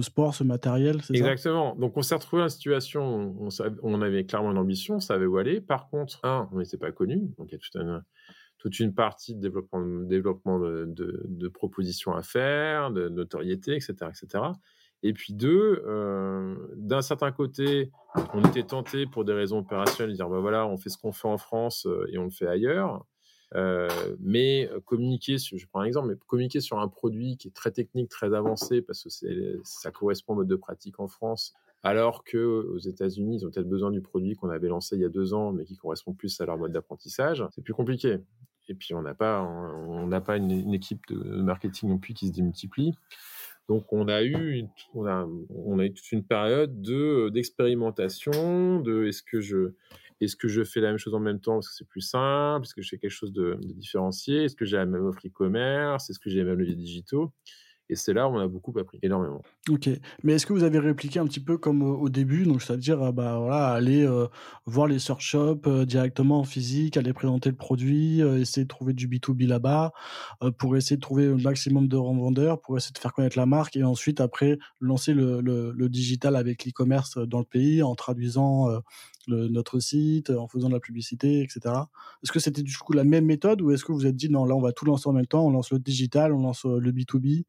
[0.03, 1.75] sport, ce matériel, Exactement.
[1.77, 5.01] Donc on s'est retrouvé dans une situation où on, on, avait clairement une ambition, on
[5.01, 5.61] savait où aller.
[5.61, 8.03] Par contre, un, on n'était pas connu, donc il y a
[8.59, 9.41] toute une partie de
[10.07, 14.45] développement, de, propositions à faire, de notoriété, etc., etc.
[15.03, 17.93] Et puis deux, euh, d'un certain côté,
[18.35, 21.13] on était tenté pour des raisons opérationnelles de dire bah voilà, on fait ce qu'on
[21.13, 23.05] fait en France euh, et on le fait ailleurs.
[23.55, 27.53] Euh, mais communiquer, sur, je prends un exemple, mais communiquer sur un produit qui est
[27.53, 32.25] très technique, très avancé, parce que ça correspond au mode de pratique en France, alors
[32.25, 35.09] que aux États-Unis, ils ont peut-être besoin du produit qu'on avait lancé il y a
[35.09, 37.45] deux ans, mais qui correspond plus à leur mode d'apprentissage.
[37.55, 38.19] C'est plus compliqué.
[38.69, 42.27] Et puis on n'a pas, on n'a pas une, équipe de marketing non plus qui
[42.27, 42.95] se démultiplie.
[43.69, 49.41] Donc on a eu, on a, eu toute une période de d'expérimentation, de est-ce que
[49.41, 49.75] je,
[50.21, 52.65] est-ce que je fais la même chose en même temps parce que c'est plus simple,
[52.65, 55.27] est-ce que je fais quelque chose de, de différencié, est-ce que j'ai la même offre
[55.27, 57.33] e-commerce, est-ce que j'ai les mêmes leviers digitaux?
[57.89, 59.43] Et c'est là où on a beaucoup appris, énormément.
[59.69, 59.89] Ok.
[60.25, 63.13] Mais est-ce que vous avez répliqué un petit peu comme au début, donc c'est-à-dire euh,
[63.13, 64.27] bah voilà, aller euh,
[64.65, 68.69] voir les search shops euh, directement en physique, aller présenter le produit, euh, essayer de
[68.69, 69.93] trouver du B2B là-bas,
[70.43, 73.47] euh, pour essayer de trouver le maximum de revendeurs, pour essayer de faire connaître la
[73.47, 78.69] marque et ensuite après lancer le digital avec l'e-commerce dans le pays en traduisant
[79.29, 81.75] notre site, en faisant de la publicité, etc.
[82.23, 84.45] Est-ce que c'était du coup la même méthode ou est-ce que vous êtes dit non
[84.45, 86.93] là on va tout lancer en même temps, on lance le digital, on lance le
[86.93, 87.45] B2B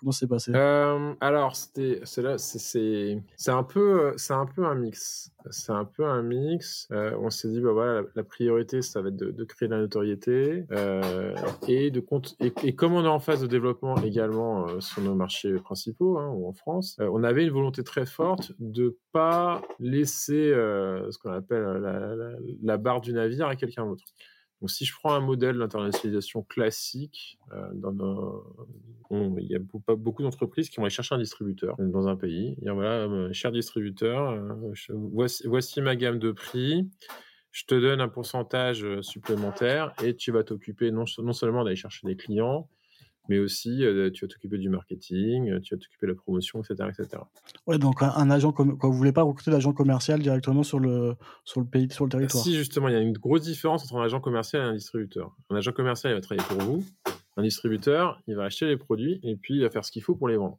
[0.00, 0.50] Comment c'est passé?
[0.54, 5.30] Euh, Alors, c'était, c'est c'est, c'est, un peu, c'est un peu un mix.
[5.50, 6.88] C'est un peu un mix.
[6.90, 9.80] Euh, on s'est dit, bah voilà, la, priorité, ça va être de, créer de la
[9.80, 11.34] notoriété euh,
[11.68, 12.34] et de compte.
[12.40, 16.48] Et, comme on est en phase de développement également sur nos marchés principaux hein, ou
[16.48, 22.14] en France, on avait une volonté très forte de pas laisser ce qu'on appelle la,
[22.62, 24.04] la barre du navire à quelqu'un d'autre.
[24.60, 27.72] Donc, si je prends un modèle d'internationalisation classique, euh,
[29.10, 29.58] il y a
[29.96, 32.56] beaucoup d'entreprises qui vont aller chercher un distributeur dans un pays.
[32.62, 34.72] Et voilà, euh, cher distributeur, euh,
[35.44, 36.88] voici, ma gamme de prix.
[37.52, 42.16] Je te donne un pourcentage supplémentaire et tu vas t'occuper non seulement d'aller chercher des
[42.16, 42.68] clients,
[43.30, 46.60] mais aussi euh, tu vas t'occuper du marketing, euh, tu vas t'occuper de la promotion,
[46.60, 46.90] etc.
[46.90, 47.22] etc.
[47.68, 51.14] Ouais, donc un, un agent, quand vous voulez pas recruter l'agent commercial directement sur le,
[51.44, 52.42] sur le pays, sur le territoire.
[52.42, 55.36] Si, justement, il y a une grosse différence entre un agent commercial et un distributeur.
[55.48, 56.84] Un agent commercial, il va travailler pour vous.
[57.36, 60.16] Un distributeur, il va acheter les produits et puis il va faire ce qu'il faut
[60.16, 60.58] pour les vendre.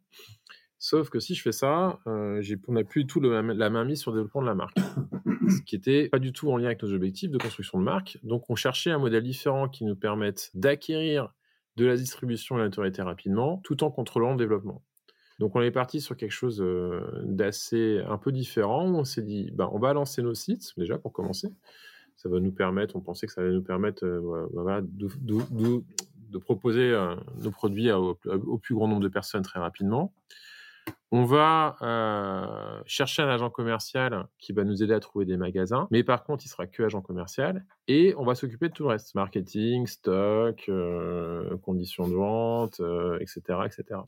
[0.80, 3.84] Sauf que si je fais ça, euh, on n'a plus du tout le, la main
[3.84, 4.78] mise sur le développement de la marque.
[5.50, 8.18] Ce qui était pas du tout en lien avec nos objectifs de construction de marque.
[8.24, 11.34] Donc on cherchait un modèle différent qui nous permette d'acquérir
[11.78, 14.84] de la distribution de la notoriété rapidement, tout en contrôlant le développement.
[15.42, 18.86] Donc on est parti sur quelque chose euh, d'assez un peu différent.
[18.86, 21.52] On s'est dit, ben, on va lancer nos sites déjà pour commencer.
[22.16, 26.92] Ça va nous permettre, on pensait que ça allait nous permettre euh, voilà, de, proposer
[26.92, 28.14] euh, nos produits au,
[28.62, 30.14] plus grand nombre de personnes très rapidement.
[31.14, 35.90] On va euh, chercher un agent commercial qui va nous aider à trouver des magasins,
[35.92, 37.66] mais par contre, il sera que agent commercial.
[37.90, 42.82] Et on va s'occuper de tout le reste marketing, stock, euh, conditions de vente,
[43.20, 44.00] etc., euh, etc.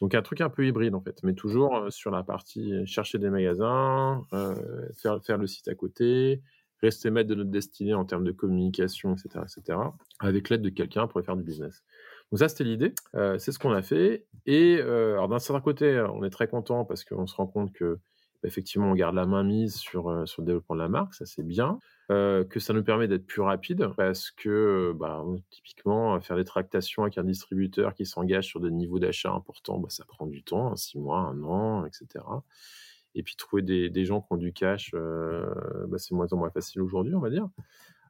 [0.00, 3.30] Donc un truc un peu hybride en fait, mais toujours sur la partie chercher des
[3.30, 4.22] magasins,
[4.94, 6.40] faire, faire le site à côté,
[6.80, 9.78] rester maître de notre destinée en termes de communication, etc., etc.,
[10.20, 11.82] avec l'aide de quelqu'un pour faire du business.
[12.30, 12.92] Donc ça, c'était l'idée.
[13.14, 14.26] Euh, c'est ce qu'on a fait.
[14.46, 17.98] Et euh, d'un certain côté, on est très content parce qu'on se rend compte que
[18.42, 21.14] bah, effectivement, on garde la main mise sur, euh, sur le développement de la marque,
[21.14, 21.78] ça c'est bien.
[22.08, 27.18] que ça nous permet d'être plus rapide parce que bah, typiquement, faire des tractations avec
[27.18, 30.98] un distributeur qui s'engage sur des niveaux d'achat importants, bah, ça prend du temps, six
[30.98, 32.24] mois, un an, etc.
[33.14, 36.50] Et puis trouver des, des gens qui ont du cash, bah, c'est moins en moins
[36.50, 37.48] facile aujourd'hui, on va dire.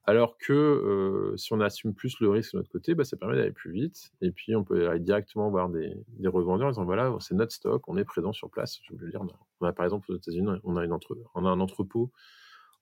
[0.04, 3.52] Alors que si on assume plus le risque de notre côté, bah, ça permet d'aller
[3.52, 4.10] plus vite.
[4.20, 5.94] Et puis, on peut aller directement voir des,
[6.24, 8.78] revendeurs en disant voilà, c'est notre stock, on est présent sur place.
[8.84, 9.22] Je veux dire,
[9.60, 10.86] on a, par exemple aux États-Unis, on, a
[11.34, 12.10] on a un entrepôt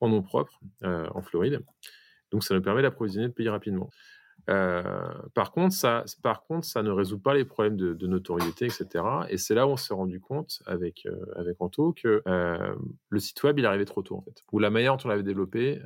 [0.01, 1.61] en nom propre en Floride.
[2.33, 3.91] Donc, ça nous permet d'approvisionner le pays rapidement.
[4.49, 4.83] Euh,
[5.35, 9.05] par, contre, ça, par contre, ça ne résout pas les problèmes de, notoriété, etc.
[9.29, 12.75] Et c'est là où on s'est rendu compte avec, euh, avec Anto que euh,
[13.09, 14.43] le site web, il arrivait trop tôt, en fait.
[14.53, 15.81] Ou la manière dont on l'avait développé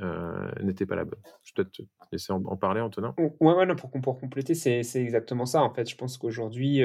[0.63, 1.21] n'était pas la bonne.
[1.43, 1.83] Je peux te
[2.13, 5.63] laisser en, parler, Antonin Ouais, ouais pour, pour compléter, c'est exactement ça.
[5.63, 6.83] En fait, je pense qu'aujourd'hui,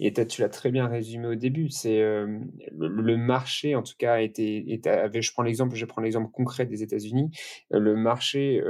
[0.00, 4.64] et tu l'as très bien résumé au début, c'est le, marché, en tout cas, était,
[4.68, 7.30] était je prends l'exemple, je prends l'exemple concret des États-Unis.
[7.70, 8.62] Le marché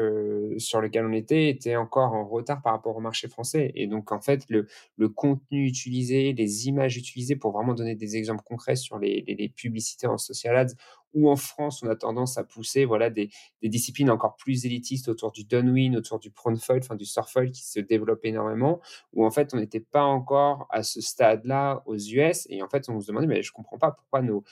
[0.58, 3.72] sur lequel on était était encore en retard par rapport au marché français.
[3.74, 4.66] Et donc, en fait, le,
[5.08, 10.18] contenu utilisé, les images utilisées pour vraiment donner des exemples concrets sur les publicités en
[10.18, 10.74] social ads
[11.14, 13.30] ou en France, on a tendance à pousser voilà, des,
[13.62, 17.80] disciplines encore plus élitistes autour du downwind, autour du foil, enfin du surfoil qui se
[17.80, 18.80] développe énormément,
[19.12, 22.46] où en fait, on n'était pas encore à ce stade-là aux US.
[22.50, 24.42] Et en fait, on se demandait, mais je comprends pas pourquoi nos,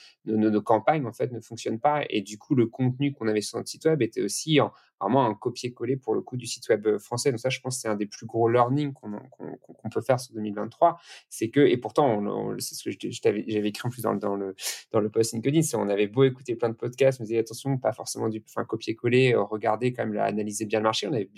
[0.61, 2.03] campagnes en fait ne fonctionnent pas.
[2.09, 4.71] Et du coup, le contenu qu'on avait sur notre site web était aussi en,
[5.03, 7.31] vraiment un copier-coller pour le coup du site web français.
[7.31, 10.97] Donc ça, je pense c'est un des plus gros learnings qu'on peut faire sur 2023.
[11.29, 12.23] C'est que, et pourtant,
[12.59, 16.23] c'est ce que j'avais écrit en plus dans, le, post LinkedIn, c'est on avait beau
[16.23, 20.05] écouter plein de podcasts, on disait attention, pas forcément du enfin, copier-coller, euh, regarder quand
[20.05, 21.07] même, analyser bien le marché.
[21.07, 21.29] On avait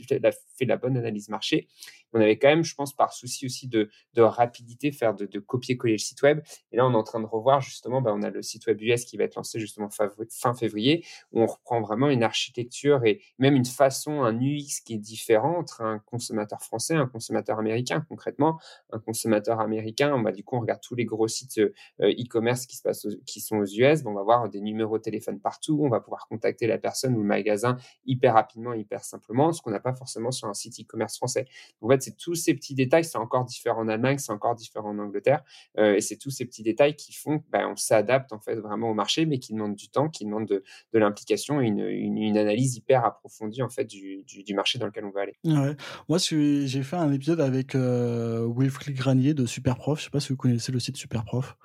[0.57, 1.67] fait la bonne analyse marché.
[2.13, 5.99] On avait quand même, je pense, par souci aussi de, rapidité, faire de, copier-coller le
[5.99, 6.39] site web.
[6.71, 8.81] Et là, on est en train de revoir justement, bah, on a le site web
[8.81, 13.21] US qui va être lancé justement fin février, où on reprend vraiment une architecture et
[13.37, 18.05] même une façon, un UX qui est différent entre un consommateur français un consommateur américain.
[18.07, 18.59] Concrètement,
[18.91, 22.77] un consommateur américain, bah, du coup, on regarde tous les gros sites euh, e-commerce qui,
[23.25, 24.03] qui sont aux US.
[24.05, 25.79] on va voir des numéros téléphone partout.
[25.81, 29.71] On va pouvoir contacter la personne ou le magasin hyper rapidement, hyper simplement, ce qu'on
[29.71, 31.45] n'a pas forcément sur un site e-commerce français.
[31.81, 33.05] en fait, c'est tous ces petits détails.
[33.05, 35.43] C'est encore différent en Allemagne, c'est encore différent en Angleterre.
[35.77, 38.55] Euh, et c'est tous ces petits détails qui font qu'on bah, on s'adapte en fait
[38.55, 42.75] vraiment au marché, mais qui demandent du temps, qui demandent de, l'implication et une, analyse
[42.75, 45.37] hyper approfondie en fait du, du, marché dans lequel on va aller.
[45.43, 45.75] Ouais.
[46.09, 49.99] Moi, j'ai fait un épisode avec euh, Wilfried Granier de Superprof.
[49.99, 51.57] Je sais pas si vous connaissez le site Superprof.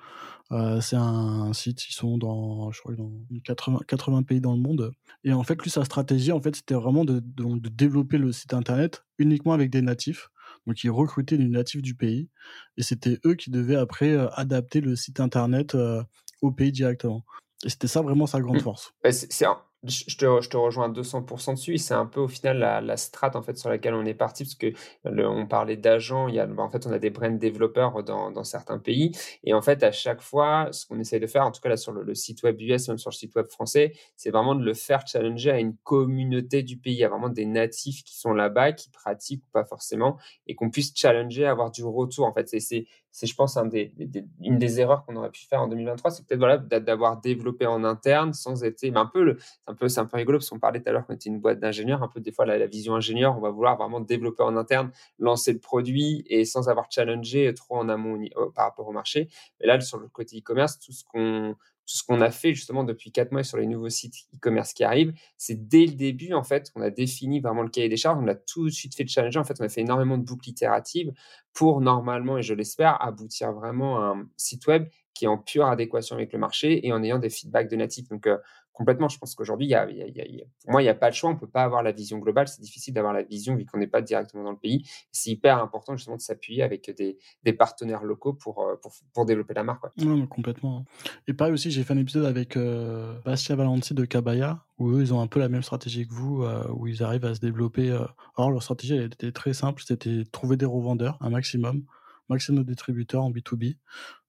[0.51, 3.11] Euh, c'est un site, ils sont dans, je crois, dans
[3.43, 4.93] 80, 80 pays dans le monde.
[5.23, 8.31] Et en fait, lui, sa stratégie, en fait, c'était vraiment de, de, de, développer le
[8.31, 10.29] site internet uniquement avec des natifs.
[10.67, 12.29] Donc, ils recrutaient des natifs du pays.
[12.77, 16.03] Et c'était eux qui devaient après euh, adapter le site internet euh,
[16.41, 17.23] au pays directement.
[17.63, 18.61] Et c'était ça vraiment sa grande mmh.
[18.61, 18.93] force.
[19.09, 19.45] C'est
[19.83, 21.77] je te, je te, rejoins à 200% dessus.
[21.77, 24.43] C'est un peu au final la, la strate en fait sur laquelle on est parti
[24.43, 24.73] parce que
[25.05, 26.27] on parlait d'agents.
[26.27, 29.11] Il y a, bah, en fait, on a des brand développeurs dans, dans, certains pays
[29.43, 31.77] et en fait à chaque fois, ce qu'on essaye de faire, en tout cas là
[31.77, 34.73] sur le, site web US, même sur le site web français, c'est vraiment de le
[34.73, 38.33] faire challenger à une communauté du pays, Il y a vraiment des natifs qui sont
[38.33, 42.25] là-bas, qui pratiquent ou pas forcément, et qu'on puisse challenger, avoir du retour.
[42.25, 43.93] En fait, c'est c'est, je pense, un des,
[44.41, 48.33] une des erreurs qu'on aurait pu faire en 2023, c'est peut-être d'avoir développé en interne
[48.33, 49.37] sans être, un peu,
[49.67, 51.39] un peu, c'est un peu rigolo parce qu'on parlait tout à l'heure qu'on était une
[51.39, 54.55] boîte d'ingénieurs, un peu des fois la, vision ingénieur, on va vouloir vraiment développer en
[54.55, 58.17] interne, lancer le produit et sans avoir challengé trop en amont
[58.55, 59.29] par rapport au marché.
[59.59, 61.55] Mais là, sur le côté e-commerce, tout ce qu'on
[61.85, 65.13] ce qu'on a fait justement depuis quatre mois sur les nouveaux sites e-commerce qui arrivent,
[65.37, 68.27] c'est dès le début en fait qu'on a défini vraiment le cahier des charges, on
[68.27, 69.37] a tout de suite fait le challenge.
[69.37, 71.11] En fait, on a fait énormément de boucles itératives
[71.53, 75.67] pour normalement, et je l'espère, aboutir vraiment à un site web qui est en pure
[75.67, 78.07] adéquation avec le marché et en ayant des feedbacks de natifs.
[78.07, 78.37] Donc, euh,
[78.73, 79.09] complètement.
[79.09, 81.29] Je pense qu'aujourd'hui, il moi, il n'y a pas le choix.
[81.29, 82.47] On ne peut pas avoir la vision globale.
[82.47, 84.87] C'est difficile d'avoir la vision vu qu'on n'est pas directement dans le pays.
[85.11, 88.75] C'est hyper important justement de s'appuyer avec des, partenaires locaux pour, euh,
[89.13, 89.83] pour, développer la marque.
[89.97, 90.85] Non, complètement.
[91.27, 95.01] Et pareil aussi, j'ai fait un épisode avec euh, Bastia Valenti de Cabaya où eux,
[95.01, 97.39] ils ont un peu la même stratégie que vous, euh, où ils arrivent à se
[97.39, 97.89] développer.
[98.37, 99.83] alors, leur stratégie, elle était très simple.
[99.85, 101.83] C'était trouver des revendeurs un maximum
[102.29, 103.75] maximum de distributeurs en B2B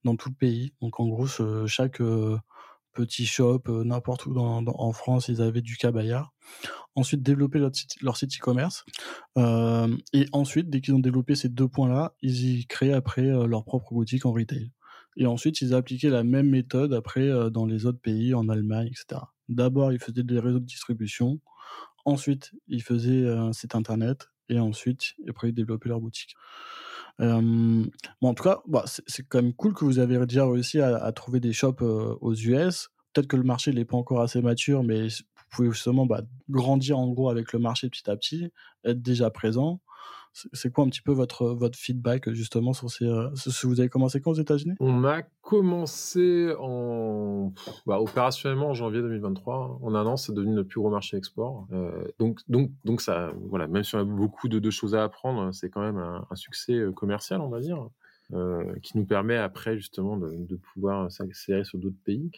[0.03, 0.73] dans tout le pays.
[0.81, 1.25] Donc en gros,
[1.67, 2.01] chaque
[2.93, 6.31] petit shop, n'importe où en France, ils avaient du cabaya.
[6.95, 8.85] Ensuite, développer leur site, leur site e-commerce.
[9.37, 13.93] et ensuite, dès qu'ils ont développé ces deux points-là, ils y créent après leur propre
[13.93, 14.71] boutique en retail.
[15.17, 19.21] Et ensuite, ils appliquaient la même méthode après dans les autres pays, en Allemagne, etc.
[19.49, 21.39] D'abord, ils faisaient des réseaux de distribution.
[22.05, 24.29] Ensuite, ils faisaient un site internet.
[24.49, 26.35] Et ensuite, après, ils développaient leur boutique.
[27.19, 31.39] En tout cas, bah, c'est quand même cool que vous avez déjà réussi à, trouver
[31.39, 32.89] des shops aux US.
[33.13, 36.97] Peut-être que le marché n'est pas encore assez mature, mais vous pouvez justement bah, grandir
[36.97, 38.51] en gros avec le marché petit à petit,
[38.83, 39.81] être déjà présent.
[40.33, 43.05] C'est quoi un petit peu votre, votre feedback justement sur ces.
[43.05, 43.29] Euh,
[43.63, 44.73] vous avez commencé quand aux États-Unis?
[44.79, 47.53] On a commencé en
[47.85, 49.79] bah, opérationnellement en janvier 2023.
[49.81, 51.67] En un an, c'est devenu notre plus gros marché export.
[51.71, 55.53] Euh, donc, donc, donc ça, voilà, même si on a beaucoup de, choses à apprendre,
[55.53, 57.87] c'est quand même un, succès euh, commercial, on va dire,
[58.81, 62.31] qui nous permet après justement de, de pouvoir s'accélérer sur d'autres pays.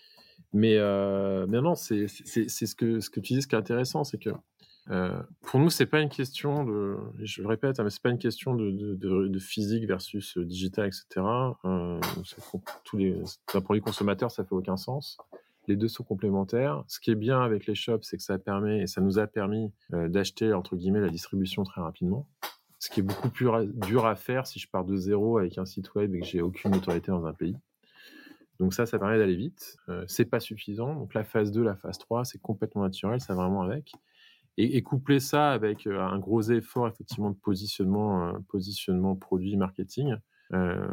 [0.55, 4.05] Mais, euh, mais non, c'est ce que, ce que tu dis, ce qui est intéressant,
[4.05, 4.29] c'est que
[4.91, 8.53] euh, pour nous, c'est pas une question de, je répète, hein, c'est pas une question
[8.55, 11.25] de, physique versus euh, digital, etc.
[11.65, 11.99] Euh,
[12.83, 13.19] tous les,
[13.53, 15.17] d'un produit consommateur, ça fait aucun sens.
[15.67, 16.83] Les deux sont complémentaires.
[16.87, 19.25] Ce qui est bien avec les shops, c'est que ça permet et ça nous a
[19.25, 22.27] permis d'acheter entre guillemets la distribution très rapidement.
[22.77, 25.65] Ce qui est beaucoup plus dur à faire si je pars de zéro avec un
[25.65, 27.57] site web et que j'ai aucune autorité dans un pays.
[28.59, 29.77] Donc ça, ça permet d'aller vite.
[29.89, 30.95] Euh, c'est pas suffisant.
[30.95, 33.93] Donc la phase 2, la phase 3, c'est complètement naturel, ça va vraiment avec
[34.57, 40.15] et, coupler ça avec euh, un gros effort effectivement de positionnement, euh, positionnement produit, marketing,
[40.53, 40.87] euh,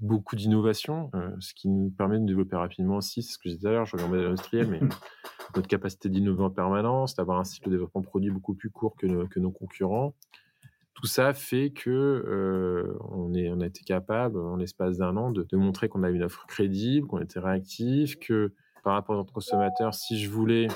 [0.00, 1.10] beaucoup d'innovation,
[1.40, 3.72] ce qui nous permet de développer rapidement aussi, c'est ce que je disais tout à
[3.72, 4.80] l'heure, je reviens à l'industriel, mais
[5.56, 9.26] notre capacité d'innover en permanence, d'avoir un cycle de développement produit beaucoup plus court que,
[9.26, 10.14] que nos concurrents.
[10.94, 15.42] Tout ça fait que on, est, on a été capable, en l'espace d'un an, de,
[15.42, 18.54] de montrer qu'on a une offre crédible, qu'on était réactif, que
[18.84, 20.68] par rapport à notre consommateur, si je voulais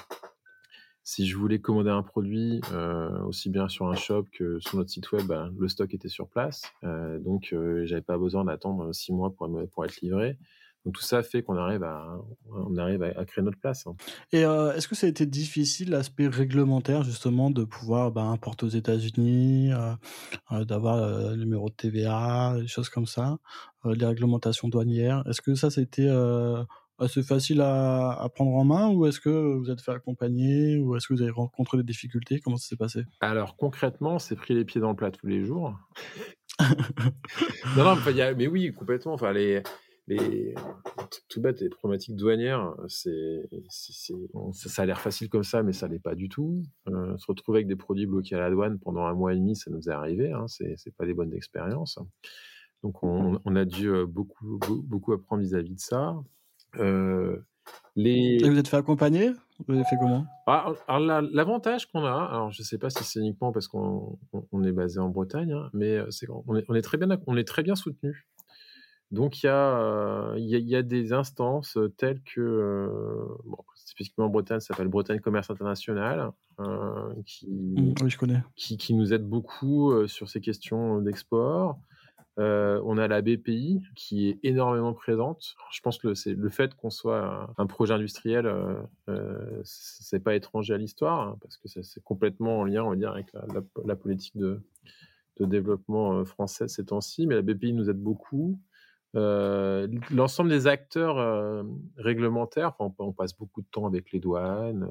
[1.08, 4.90] si je voulais commander un produit, euh, aussi bien sur un shop que sur notre
[4.90, 6.60] site web, ben, le stock était sur place.
[6.84, 9.48] Euh, donc, euh, j'avais pas besoin d'attendre six mois pour,
[9.86, 10.36] être livré.
[10.84, 13.86] Donc tout ça fait qu'on arrive à, créer notre place.
[13.86, 13.96] Hein.
[14.32, 18.66] Et euh, est-ce que ça a été difficile l'aspect réglementaire justement de pouvoir bah, importer
[18.66, 19.70] aux États-Unis,
[20.50, 23.38] d'avoir le numéro de TVA, des choses comme ça,
[23.86, 25.26] les réglementations douanières?
[25.26, 26.10] Est-ce que ça, c'était
[26.98, 31.08] assez facile à, prendre en main ou est-ce que vous êtes fait accompagner ou est-ce
[31.08, 32.40] que vous avez rencontré des difficultés?
[32.40, 33.04] Comment ça s'est passé?
[33.20, 35.78] Alors concrètement, c'est pris les pieds dans le plat tous les jours.
[37.76, 37.96] non, non,
[38.36, 39.12] mais oui, complètement.
[39.12, 39.62] Enfin, les,
[40.08, 40.54] les,
[41.28, 45.98] tout bête, les problématiques douanières, c'est, ça, a l'air facile comme ça, mais ça l'est
[45.98, 46.64] pas du tout.
[46.88, 49.54] Euh, se retrouver avec des produits bloqués à la douane pendant un mois et demi,
[49.54, 50.32] ça nous est arrivé.
[50.32, 51.98] Hein, c'est, pas des bonnes expériences.
[52.82, 56.16] Donc on, a dû euh, beaucoup, beaucoup apprendre vis-à-vis de ça.
[56.76, 57.36] Euh,
[57.96, 58.38] les...
[58.42, 59.32] Et vous êtes fait accompagner?
[59.66, 60.24] Vous avez fait comment?
[60.46, 60.72] Ah,
[61.32, 64.18] L'avantage qu'on a, alors je ne sais pas si c'est uniquement parce qu'on
[64.52, 67.08] on est basé en Bretagne, hein, mais euh, c'est on est, on est, très bien,
[67.26, 68.28] on est très bien soutenu.
[69.10, 72.90] Donc il y, a, il, y a, des instances telles que,
[73.46, 76.30] bon, spécifiquement en Bretagne, ça s'appelle Bretagne Commerce International,
[77.24, 78.42] qui, mmh, oui, je connais.
[78.54, 81.80] Qui, qui, nous aide beaucoup sur ces questions d'export.
[82.38, 85.56] Euh, on a la BPI qui est énormément présente.
[85.72, 88.74] je pense que c'est le fait qu'on soit un, projet industriel, euh,
[89.08, 92.96] euh, c'est pas étranger à l'histoire hein, parce que c'est complètement en lien, on va
[92.96, 93.26] dire, avec
[93.84, 94.60] la, politique de,
[95.40, 97.26] développement français ces temps-ci.
[97.26, 98.60] Mais la BPI nous aide beaucoup.
[99.14, 101.64] L'ensemble des acteurs
[101.96, 104.88] réglementaires, on, passe beaucoup de temps avec les douanes.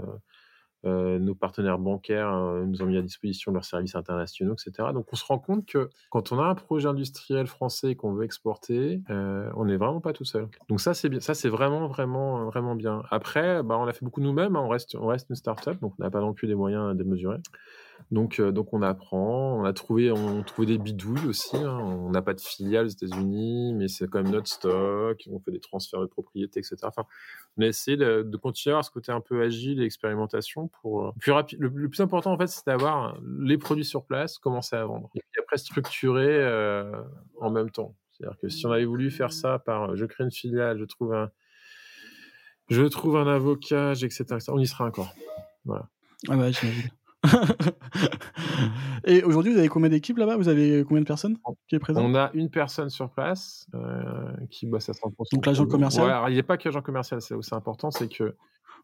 [0.86, 4.90] Euh, nos partenaires bancaires euh, nous ont mis à disposition leurs services internationaux, etc.
[4.94, 8.24] Donc on se rend compte que quand on a un projet industriel français qu'on veut
[8.24, 10.48] exporter, euh, on n'est vraiment pas tout seul.
[10.70, 13.02] Donc ça c'est bien, ça c'est vraiment vraiment vraiment bien.
[13.10, 14.62] Après, bah, on a fait beaucoup nous-mêmes, hein.
[14.64, 17.04] on reste on reste une start-up, donc on n'a pas non plus les moyens de
[17.04, 17.38] mesurer.
[18.12, 21.58] Donc, euh, donc on apprend, on a trouvé, on trouvé des bidouilles aussi.
[21.58, 21.78] Hein.
[21.78, 25.22] On n'a pas de filiale aux États-Unis, mais c'est quand même notre stock.
[25.30, 26.78] On fait des transferts de propriété, etc.
[27.58, 31.08] On a essayé de, continuer à avoir ce côté un peu agile et expérimentation pour
[31.08, 31.34] euh, plus.
[31.58, 35.22] Le, plus important en fait, c'est d'avoir les produits sur place, commencer à vendre, et
[35.32, 36.92] puis après structurer euh,
[37.42, 37.96] en même temps.
[38.12, 41.14] C'est-à-dire que si on avait voulu faire ça par, je crée une filiale, je trouve
[41.14, 41.30] un,
[42.70, 45.14] je trouve un avocat, etc., on y sera encore.
[45.68, 46.50] Ah bah.
[49.06, 50.38] Et aujourd'hui, vous avez combien d'équipes là-bas?
[50.38, 51.38] Vous avez combien de personnes
[51.68, 52.04] qui est présent?
[52.04, 55.34] On a une personne sur place euh, qui bosse à 30%.
[55.34, 56.26] Donc l'agent commercial?
[56.30, 58.36] Il n'y a pas qu'agent commercial, c'est aussi important, c'est que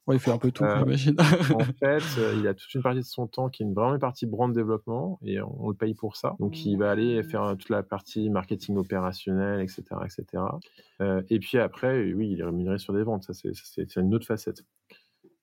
[0.05, 1.15] Ouais, il fait un peu tout, j'imagine.
[1.17, 1.23] en
[1.79, 2.03] fait,
[2.37, 5.17] il a toute une partie de son temps qui est vraiment une partie brand développement
[5.23, 6.35] et on, le paye pour ça.
[6.41, 10.43] Donc, il va aller faire toute la partie marketing opérationnel, etc., etc.
[11.29, 13.23] et puis après, oui, il est rémunéré sur des ventes.
[13.23, 14.65] Ça, c'est une autre facette.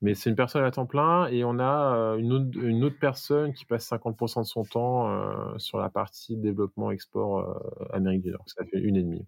[0.03, 3.53] Mais c'est une personne à temps plein et on a une autre, une autre personne
[3.53, 7.61] qui passe 50% de son temps sur la partie développement export
[7.93, 8.45] Amérique du Nord.
[8.47, 9.27] Ça fait une et demie.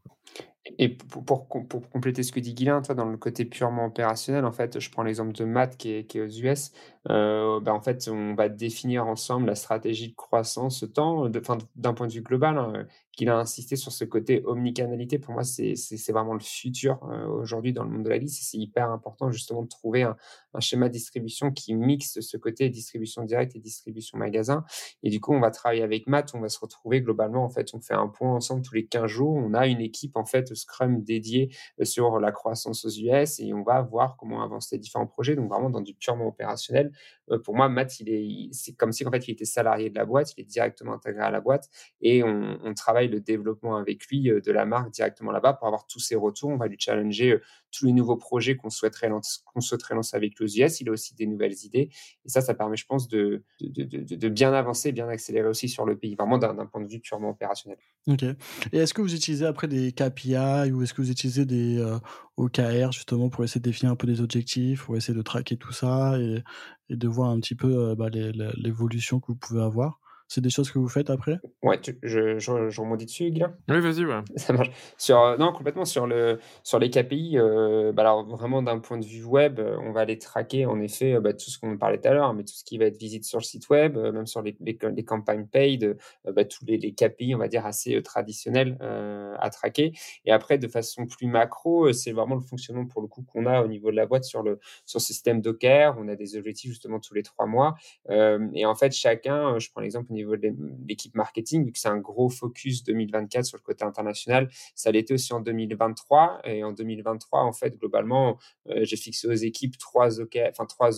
[0.78, 4.52] Et pour, pour, compléter ce que dit Guilain, toi, dans le côté purement opérationnel, en
[4.52, 6.70] fait, je prends l'exemple de Matt qui est, aux US.
[7.10, 12.06] Euh, bah, en fait, on va définir ensemble la stratégie de croissance tant d'un point
[12.06, 12.58] de vue global.
[12.58, 15.18] Hein, qu'il a insisté sur ce côté omnicanalité.
[15.18, 18.42] Pour moi, c'est vraiment le futur euh, aujourd'hui dans le monde de la liste.
[18.42, 20.16] C'est hyper important justement de trouver un,
[20.54, 24.64] un, schéma de distribution qui mixe ce côté distribution directe et distribution magasin.
[25.02, 26.32] Et du coup, on va travailler avec Matt.
[26.34, 27.44] On va se retrouver globalement.
[27.44, 29.34] En fait, on fait un point ensemble tous les 15 jours.
[29.34, 33.52] On a une équipe en fait Scrum dédié euh, sur la croissance aux US et
[33.52, 35.36] on va voir comment avancer différents projets.
[35.36, 36.92] Donc vraiment dans du purement opérationnel.
[37.30, 39.94] Euh, pour moi, Matt, il est, c'est comme si en fait il était salarié de
[39.94, 41.68] la boîte, il est directement intégré à la boîte
[42.00, 45.86] et on, travaille le développement avec lui euh, de la marque directement là-bas pour avoir
[45.86, 46.48] tous ses retours.
[46.48, 47.38] On va lui challenger
[47.70, 50.80] tous les nouveaux projets qu'on souhaiterait, lancer, qu'on souhaiterait lancer avec les US.
[50.80, 51.90] Il a aussi des nouvelles idées
[52.24, 55.96] et ça, ça permet, je pense, de, de bien avancer, bien accélérer aussi sur le
[55.96, 57.78] pays, vraiment d'un, point de vue purement opérationnel.
[58.06, 58.24] Ok.
[58.72, 60.34] Et est-ce que vous utilisez après des KPI
[60.72, 61.98] ou est-ce que vous utilisez des euh,
[62.36, 65.72] OKR justement pour essayer de définir un peu des objectifs, pour essayer de traquer tout
[65.72, 66.42] ça et,
[66.90, 70.01] de voir un petit peu euh, bah, l'évolution que vous pouvez avoir?
[70.32, 71.38] C'est des choses que vous faites après?
[71.62, 71.92] Ouais, je,
[72.38, 74.20] je, je, rebondis dessus, Guillaume Oui, vas-y, ouais.
[74.36, 74.70] Ça marche.
[74.96, 75.84] Sur, euh, non, complètement.
[75.84, 79.76] Sur, le, sur les KPI, euh, bah alors vraiment d'un point de vue web, euh,
[79.82, 82.44] on va les traquer, en effet, bah, tout ce qu'on parlait tout à l'heure, mais
[82.44, 85.04] tout ce qui va être visite sur le site web, même sur les, les, les
[85.04, 89.92] campagnes paid, bah, tous les, les, KPI, on va dire, assez traditionnels à traquer.
[90.24, 93.60] Et après, de façon plus macro, c'est vraiment le fonctionnement, pour le coup, qu'on a
[93.60, 95.94] au niveau de la boîte sur le, sur le système Docker.
[95.98, 97.74] On a des objectifs, justement, tous les trois mois.
[98.08, 100.54] et en fait, chacun, je prends l'exemple au niveau de
[100.86, 104.48] l'équipe marketing, vu que c'est un gros focus 2024 sur le côté international.
[104.74, 106.42] Ça l'était aussi en 2023.
[106.44, 110.20] Et en 2023, en fait, globalement, euh, j'ai fixé aux équipes trois,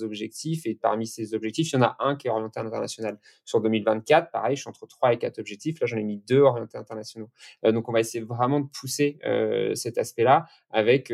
[0.03, 0.67] objectifs.
[0.67, 3.19] Et parmi ces objectifs, il y en a un qui est orienté à l'international.
[3.45, 5.81] Sur 2024, pareil, je suis entre trois et quatre objectifs.
[5.81, 7.31] Là, j'en ai mis deux orientés internationaux.
[7.65, 11.13] Euh, donc, on va essayer vraiment de pousser euh, cet aspect-là avec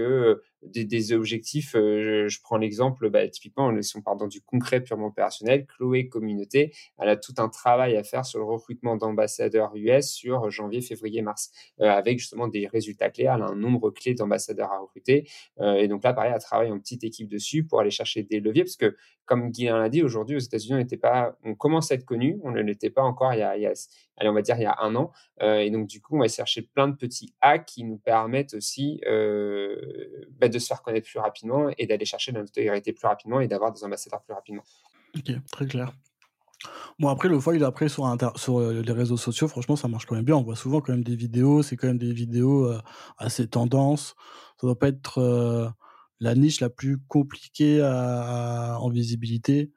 [0.63, 1.73] des, objectifs.
[1.75, 6.75] je, prends l'exemple, bah, typiquement, si on part dans du concret purement opérationnel, Chloé Communauté,
[6.99, 11.23] elle a tout un travail à faire sur le recrutement d'ambassadeurs US sur janvier, février,
[11.23, 11.51] mars,
[11.81, 13.25] avec justement des résultats clés.
[13.25, 15.29] Elle a un nombre clé d'ambassadeurs à recruter.
[15.61, 18.65] et donc là, pareil, elle travaille en petite équipe dessus pour aller chercher des leviers,
[18.65, 18.97] parce que
[19.31, 22.41] comme Guy l'a dit, aujourd'hui aux États-Unis, on n'était pas, on commence à être connu,
[22.43, 23.73] on ne l'était pas encore il y, a, il y a,
[24.21, 25.11] allez, on va dire il y a un an.
[25.41, 29.01] et donc du coup, on va chercher plein de petits hacks qui nous permettent aussi
[29.05, 33.41] bah, de se faire connaître plus rapidement et d'aller chercher de la notoriété plus rapidement
[33.41, 34.63] et d'avoir des ambassadeurs plus rapidement.
[35.17, 35.93] Ok, très clair.
[36.99, 40.15] Bon, après, le foil, après, sur, sur euh, les réseaux sociaux, franchement, ça marche quand
[40.15, 40.37] même bien.
[40.37, 41.63] On voit souvent quand même des vidéos.
[41.63, 42.79] C'est quand même des vidéos euh,
[43.17, 44.15] assez tendances.
[44.61, 45.69] Ça doit pas être euh,
[46.21, 49.73] la niche la plus compliquée en visibilité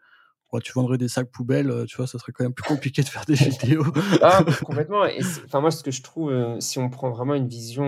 [0.60, 3.10] tu vendrais des sacs poubelles, euh, tu vois, ça serait quand même plus compliqué de
[3.10, 3.86] faire des vidéos.
[4.22, 5.06] ah, complètement.
[5.06, 7.84] Et enfin, moi, ce que je trouve, euh, si on prend vraiment une vision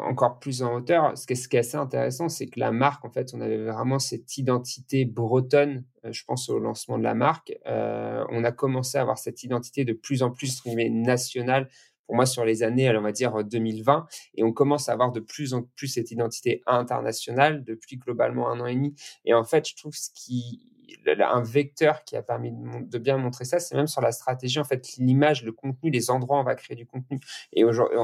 [0.00, 2.72] encore plus en hauteur, ce qui, est, ce qui est assez intéressant, c'est que la
[2.72, 7.04] marque, en fait, on avait vraiment cette identité bretonne, euh, je pense au lancement de
[7.04, 7.52] la marque.
[7.66, 11.68] on a commencé à avoir cette identité de plus en plus nationale
[12.06, 15.20] pour moi sur les années, on va dire 2020, et on commence à avoir de
[15.20, 18.94] plus en plus cette identité internationale depuis globalement un an et demi.
[19.24, 20.72] Et en fait, je trouve ce qui
[21.06, 24.64] un vecteur qui a permis de, bien montrer ça, c'est même sur la stratégie, en
[24.64, 27.18] fait, l'image, le contenu, les endroits où on va créer du contenu.
[27.52, 27.98] Et aujourd'hui,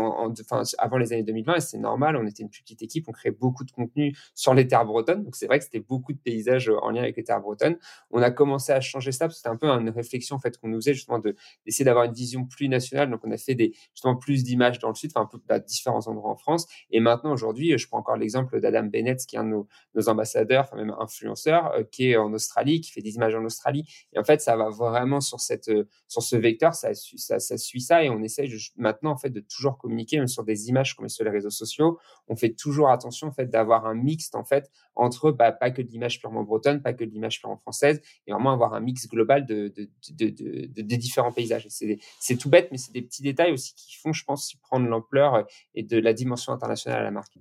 [0.79, 3.65] avant les années 2020, et c'est normal, on était une petite équipe, on créait beaucoup
[3.65, 5.25] de contenu sur les terres bretonnes.
[5.25, 7.77] Donc, c'est vrai que c'était beaucoup de paysages en lien avec les terres bretonnes.
[8.11, 10.59] On a commencé à changer ça, parce que c'était un peu une réflexion, en fait,
[10.59, 13.11] qu'on nous faisait justement d'essayer d'avoir une vision plus nationale.
[13.11, 16.31] Donc, on a fait des, justement plus d'images dans le sud, enfin, à différents endroits
[16.31, 16.67] en France.
[16.91, 20.09] Et maintenant, aujourd'hui, je prends encore l'exemple d'Adam Bennett, qui est un de nos, nos
[20.09, 23.85] ambassadeurs, enfin, même influenceur, euh, qui est en Australie qui fait des images en Australie.
[24.13, 27.81] Et en fait, ça va vraiment sur, cette, euh, sur ce vecteur, ça, ça, suit
[27.81, 28.05] ça.
[28.05, 31.25] Et on essaye maintenant, en fait, de toujours communiquer, même sur des images comme sur
[31.25, 31.99] les réseaux sociaux.
[32.29, 35.83] On fait toujours attention, en fait, d'avoir un mixte, en fait, entre bah, pas que
[35.83, 39.09] de l'image purement bretonne, pas que de l'image purement française, et vraiment avoir un mix
[39.09, 41.67] global de, de, de, différents paysages.
[41.69, 45.47] C'est tout bête, mais c'est des petits détails aussi qui font, je pense, prendre l'ampleur
[45.75, 47.39] et de la dimension internationale à la marque.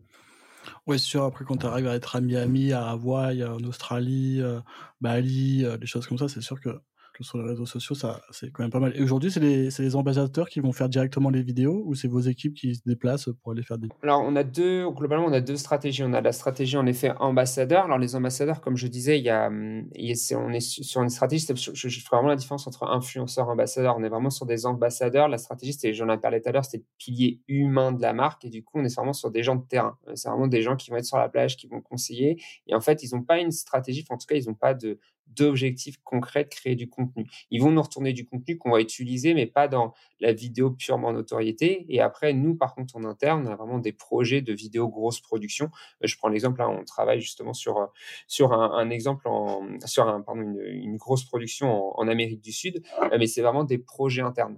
[0.86, 1.24] Ouais, c'est sûr.
[1.24, 4.60] Après, quand tu arrives à être à Miami, à Hawaï, en Australie, euh,
[5.02, 6.82] Bali, euh, des choses comme ça, c'est sûr que
[7.24, 8.94] sur les réseaux sociaux, ça, c'est quand même pas mal.
[8.96, 12.20] Et aujourd'hui, c'est les, les, ambassadeurs qui vont faire directement les vidéos ou c'est vos
[12.20, 13.90] équipes qui se déplacent pour aller faire des.
[14.04, 16.04] Alors, on a deux, globalement, on a deux stratégies.
[16.04, 17.86] On a la stratégie, en effet, ambassadeur.
[17.86, 21.02] Alors, les ambassadeurs, comme je disais, il y a, il y a on est sur
[21.02, 23.96] une stratégie, je, je, vraiment la différence entre influenceur et ambassadeur.
[23.98, 25.28] On est vraiment sur des ambassadeurs.
[25.28, 28.14] La stratégie, c'était, j'en ai parlé tout à l'heure, c'était le pilier humain de la
[28.14, 28.46] marque.
[28.46, 29.98] Et du coup, on est vraiment sur des gens de terrain.
[30.16, 32.42] C'est vraiment des gens qui vont être sur la plage, qui vont conseiller.
[32.68, 35.00] Et en fait, ils n'ont pas une stratégie, en tout cas, ils n'ont pas de,
[35.36, 37.30] d'objectifs concrets de créer du contenu.
[37.52, 41.12] Ils vont nous retourner du contenu qu'on va utiliser, mais pas dans la vidéo purement
[41.14, 41.86] notoriété.
[41.90, 45.20] Et après, nous, par contre, en interne, on a vraiment des projets de vidéo grosse
[45.20, 45.70] production.
[46.04, 47.86] Euh, je prends l'exemple, là, on travaille justement sur, euh,
[48.28, 53.18] sur un, exemple, en, sur un, pardon, une, grosse production en, Amérique du Sud, euh,
[53.20, 54.58] mais c'est vraiment des projets internes,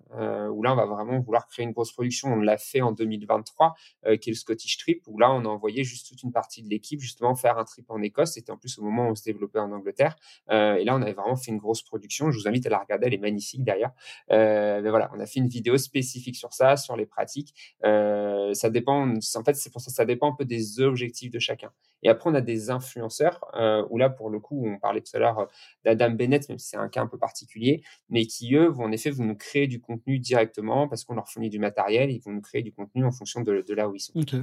[0.52, 2.30] où là, on va vraiment vouloir créer une grosse production.
[2.30, 3.76] On l'a fait en 2023,
[4.22, 6.70] qui est le Scottish Trip, où là, on a envoyé juste toute une partie de
[6.70, 8.34] l'équipe, justement, faire un trip en Écosse.
[8.34, 10.16] C'était en plus au moment où on se développait en Angleterre.
[10.52, 12.32] Euh, et là, on avait vraiment fait une grosse production.
[12.32, 13.92] Je vous invite à la regarder, elle est magnifique d'ailleurs.
[14.32, 17.54] Euh, mais voilà, on a fait une vidéo spécifique sur ça, sur les pratiques.
[17.84, 21.40] Euh, ça dépend, en fait, c'est pour ça, ça dépend un peu des objectifs de
[21.40, 21.72] chacun.
[22.02, 23.42] Et après, on a des influenceurs,
[23.90, 25.48] où là, pour le coup, on parlait tout à l'heure
[25.84, 28.92] d'Adam Bennett, même si c'est un cas un peu particulier, mais qui, eux, vont en
[28.92, 32.32] effet vous nous créer du contenu directement parce qu'on leur fournit du matériel, ils vont
[32.32, 34.14] nous créer du contenu en fonction de, là où ils sont.
[34.16, 34.34] Ok.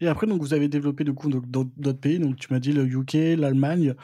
[0.00, 2.86] Et après, donc, vous avez développé du coup d'autres pays, donc tu m'as dit le
[2.86, 3.94] UK, l'Allemagne.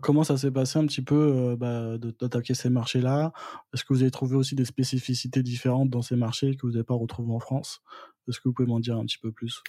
[0.00, 3.32] comment ça s'est passé un petit peu euh, bah, d'attaquer ces marchés-là
[3.72, 6.84] Est-ce que vous avez trouvé aussi des spécificités différentes dans ces marchés que vous n'avez
[6.84, 7.80] pas retrouvées en France?
[8.28, 9.62] Est-ce que vous pouvez m'en dire un petit peu plus?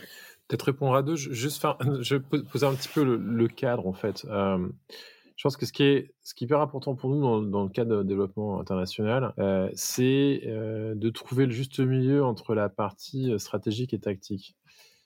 [0.47, 1.15] Peut-être répondre à deux.
[1.15, 4.25] Juste faire, je vais poser un petit peu le, cadre en fait.
[4.29, 4.67] Euh,
[5.37, 7.63] je pense que ce qui est, ce qui est hyper important pour nous dans, dans
[7.63, 13.31] le cadre de développement international, euh, c'est de trouver le juste milieu entre la partie
[13.39, 14.57] stratégique et tactique.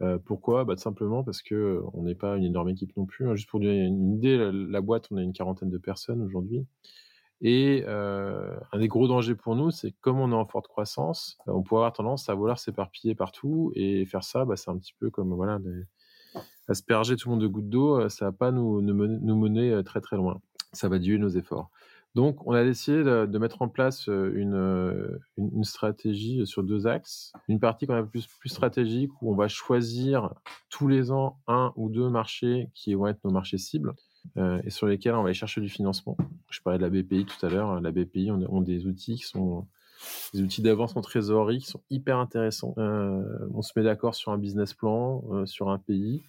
[0.02, 0.66] Euh, pourquoi?
[0.66, 3.28] Bah, simplement parce que on n'est pas une énorme équipe non plus.
[3.28, 3.36] Hein.
[3.36, 6.66] Juste pour donner une idée, la, boîte, on a une quarantaine de personnes aujourd'hui.
[7.42, 11.38] Et euh, un des gros dangers pour nous, c'est comme on est en forte croissance,
[11.46, 14.94] on pourrait avoir tendance à vouloir s'éparpiller partout et faire ça, bah, c'est un petit
[14.98, 15.60] peu comme voilà,
[16.70, 20.16] asperger tout le monde de gouttes d'eau, ça va pas nous, nous, mener très très
[20.16, 20.40] loin.
[20.72, 21.70] Ça va diluer nos efforts.
[22.16, 27.34] Donc, on a décidé de, mettre en place une, une, stratégie sur deux axes.
[27.48, 30.34] Une partie quand même plus, stratégique où on va choisir
[30.70, 33.94] tous les ans un ou deux marchés qui vont être nos marchés cibles
[34.38, 36.16] et sur lesquels on va aller chercher du financement.
[36.50, 37.82] Je parlais de la BPI tout à l'heure.
[37.82, 39.66] La BPI ont, des outils qui sont
[40.34, 42.76] des outils d'avance en trésorerie qui sont hyper intéressants.
[42.78, 46.22] on se met d'accord sur un business plan, sur un pays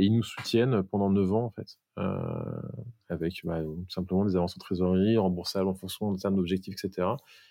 [0.00, 2.62] et ils nous soutiennent pendant 9 ans en fait, euh,
[3.10, 7.06] avec bah, simplement des avances en trésorerie, remboursables en fonction de termes d'objectifs, etc.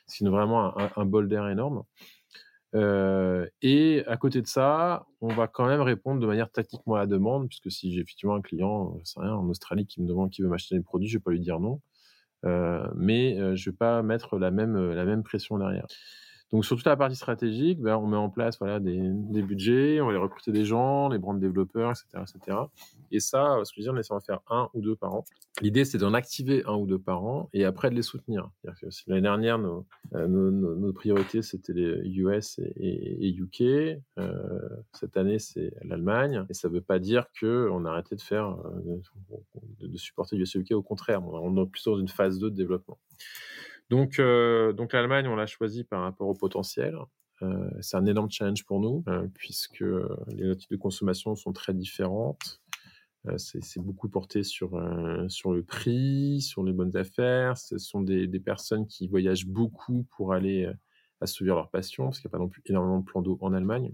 [0.08, 1.84] C'est vraiment un, bol d'air énorme.
[2.74, 7.00] Euh, et à côté de ça, on va quand même répondre de manière tactiquement à
[7.00, 10.41] la demande, puisque si j'ai effectivement un client, rien, en Australie qui me demande qui
[10.41, 11.82] veut m'acheter des produits, je vais pas lui dire non.
[12.45, 15.86] Euh, mais je vais pas mettre la même, la même pression derrière.
[16.52, 20.12] Donc sur toute la partie stratégique, ben, on met en place des, budgets, on va
[20.12, 22.58] aller recruter des gens, les brand développeurs, etc., etc.
[23.12, 25.14] Et ça, ce que je veux dire, on essaie d'en faire un ou deux par
[25.14, 25.26] an.
[25.62, 28.50] L'idée, c'est d'en activer un ou deux par an et après de les soutenir.
[29.08, 29.86] L'année dernière, nos,
[30.16, 33.62] euh, nos, priorités, c'était les US et, UK.
[34.18, 36.45] Euh, cette année, c'est l'Allemagne.
[36.50, 39.02] Et ça ne veut pas dire qu'on a arrêté de faire, euh,
[39.82, 40.72] de, de supporter US et UK.
[40.72, 42.97] Au contraire, on est plutôt dans une phase 2 de développement.
[43.90, 46.96] Donc, euh, donc l'Allemagne, on l'a choisi par rapport au potentiel.
[47.42, 49.84] Euh, c'est un énorme challenge pour nous, euh, puisque
[50.28, 52.62] les notes de consommation sont très différentes.
[53.38, 54.72] c'est beaucoup porté sur,
[55.28, 57.58] sur le prix, sur les bonnes affaires.
[57.58, 60.72] Ce sont des, des personnes qui voyagent beaucoup pour aller
[61.22, 63.54] assouvir leur passion, parce qu'il n'y a pas non plus énormément de plans d'eau en
[63.54, 63.94] Allemagne.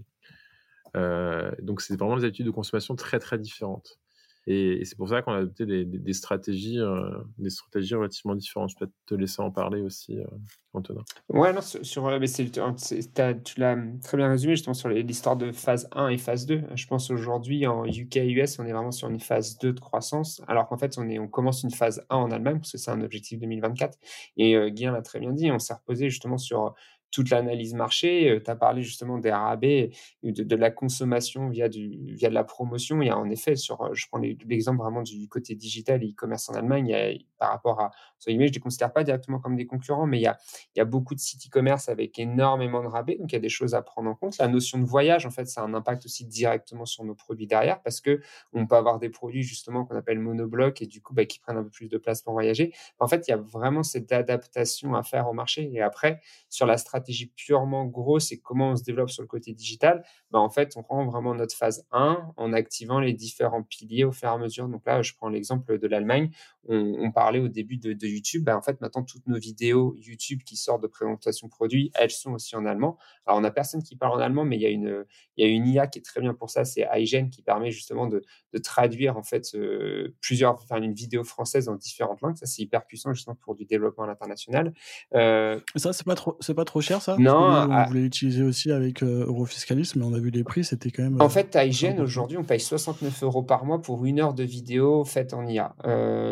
[1.62, 3.98] donc, c'est vraiment des habitudes de consommation très, très différentes.
[4.46, 8.70] Et, c'est pour ça qu'on a adopté des, stratégies, euh, des stratégies relativement différentes.
[8.70, 10.24] Je peux te laisser en parler aussi, euh,
[10.72, 11.02] Antonin.
[11.28, 15.88] Ouais, non, sur, euh, mais tu l'as très bien résumé justement sur l'histoire de phase
[15.92, 16.62] 1 et phase 2.
[16.74, 19.80] Je pense aujourd'hui en UK et US, on est vraiment sur une phase 2 de
[19.80, 22.78] croissance, alors qu'en fait, on, est, on commence une phase 1 en Allemagne, parce que
[22.78, 23.98] c'est un objectif 2024.
[24.36, 26.74] Et euh, Guillaume l'a très bien dit, on s'est reposé justement sur
[27.16, 28.42] toute l'analyse marché.
[28.44, 29.88] tu as parlé justement des rabais,
[30.22, 33.00] de, la consommation via, du, via de la promotion.
[33.00, 36.50] Il y a en effet, sur, je prends l'exemple vraiment du côté digital et e-commerce
[36.50, 37.90] en Allemagne, il y a, par rapport à,
[38.26, 40.36] je ne les considère pas directement comme des concurrents, mais il y a,
[40.74, 43.40] il y a beaucoup de sites e-commerce avec énormément de rabais, donc il y a
[43.40, 44.36] des choses à prendre en compte.
[44.36, 47.46] La notion de voyage, en fait, ça a un impact aussi directement sur nos produits
[47.46, 48.20] derrière, parce que
[48.52, 51.56] on peut avoir des produits justement qu'on appelle monobloc et du coup, bah, qui prennent
[51.56, 52.74] un peu plus de place pour voyager.
[52.98, 55.70] En fait, il y a vraiment cette adaptation à faire au marché.
[55.72, 57.05] Et après, sur la stratégie
[57.36, 60.82] purement grosse et comment on se développe sur le côté digital, bah, en fait, on
[60.82, 64.68] rend vraiment notre phase 1 en activant les différents piliers au fur et à mesure.
[64.68, 66.30] Donc là, je prends l'exemple de l'Allemagne.
[66.68, 68.44] On, parlait au début de, YouTube.
[68.44, 72.32] Bah, en fait, maintenant, toutes nos vidéos YouTube qui sortent de présentation produit, elles sont
[72.32, 72.98] aussi en allemand.
[73.24, 75.04] Alors, on n'a personne qui parle en allemand, mais il y a une,
[75.36, 76.64] il y a une IA qui est très bien pour ça.
[76.64, 78.22] C'est iGen qui permet justement de,
[78.62, 82.36] traduire en fait euh, plusieurs, enfin une vidéo française en différentes langues.
[82.36, 84.72] Ça, c'est hyper puissant justement pour du développement à l'international.
[85.14, 87.16] Euh, ça, c'est pas trop, c'est pas trop cher ça?
[87.18, 87.68] Non.
[87.70, 91.02] on voulait l'utiliser aussi avec euh, Eurofiscalis, mais on a vu les prix, c'était quand
[91.02, 91.20] même.
[91.20, 95.04] En fait, iGen aujourd'hui, on paye 69 euros par mois pour une heure de vidéo
[95.04, 95.74] faite en IA.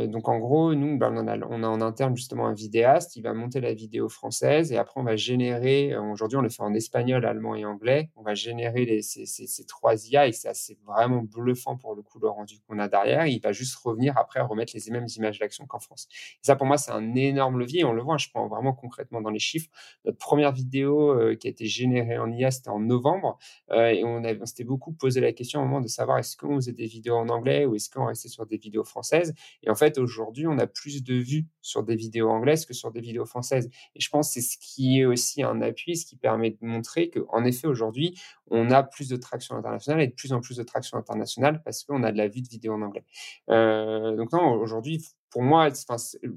[0.07, 3.22] donc en gros, nous, ben, on, a, on a en interne justement un vidéaste, il
[3.22, 5.96] va monter la vidéo française et après on va générer.
[5.96, 8.11] Aujourd'hui, on le fait en espagnol, allemand et anglais.
[8.16, 12.02] On va générer les, ces, ces, ces trois IA et c'est vraiment bluffant pour le
[12.02, 13.26] coup le rendu qu'on a derrière.
[13.26, 16.09] Il va juste revenir après remettre les mêmes images d'action qu'en France.
[16.11, 17.84] Et ça, pour moi, c'est un énorme levier.
[17.84, 19.70] On le voit, je prends vraiment concrètement dans les chiffres.
[20.05, 23.38] Notre première vidéo euh, qui a été générée en IA, c'était en novembre.
[23.70, 26.57] Euh, et on, on s'était beaucoup posé la question au moment de savoir est-ce qu'on
[26.57, 29.34] faisait des vidéos en anglais ou est-ce qu'on restait sur des vidéos françaises?
[29.62, 32.90] Et en fait, aujourd'hui, on a plus de vues sur des vidéos anglaises que sur
[32.90, 33.68] des vidéos françaises.
[33.95, 36.59] Et je pense que c'est ce qui est aussi un appui, ce qui permet de
[36.61, 38.18] montrer qu'en effet, aujourd'hui,
[38.51, 41.84] on a plus de traction internationale et de plus en plus de traction internationale parce
[41.84, 43.05] qu'on a de la vue de vidéo en anglais.
[43.51, 45.68] Euh, donc non, aujourd'hui, pour moi,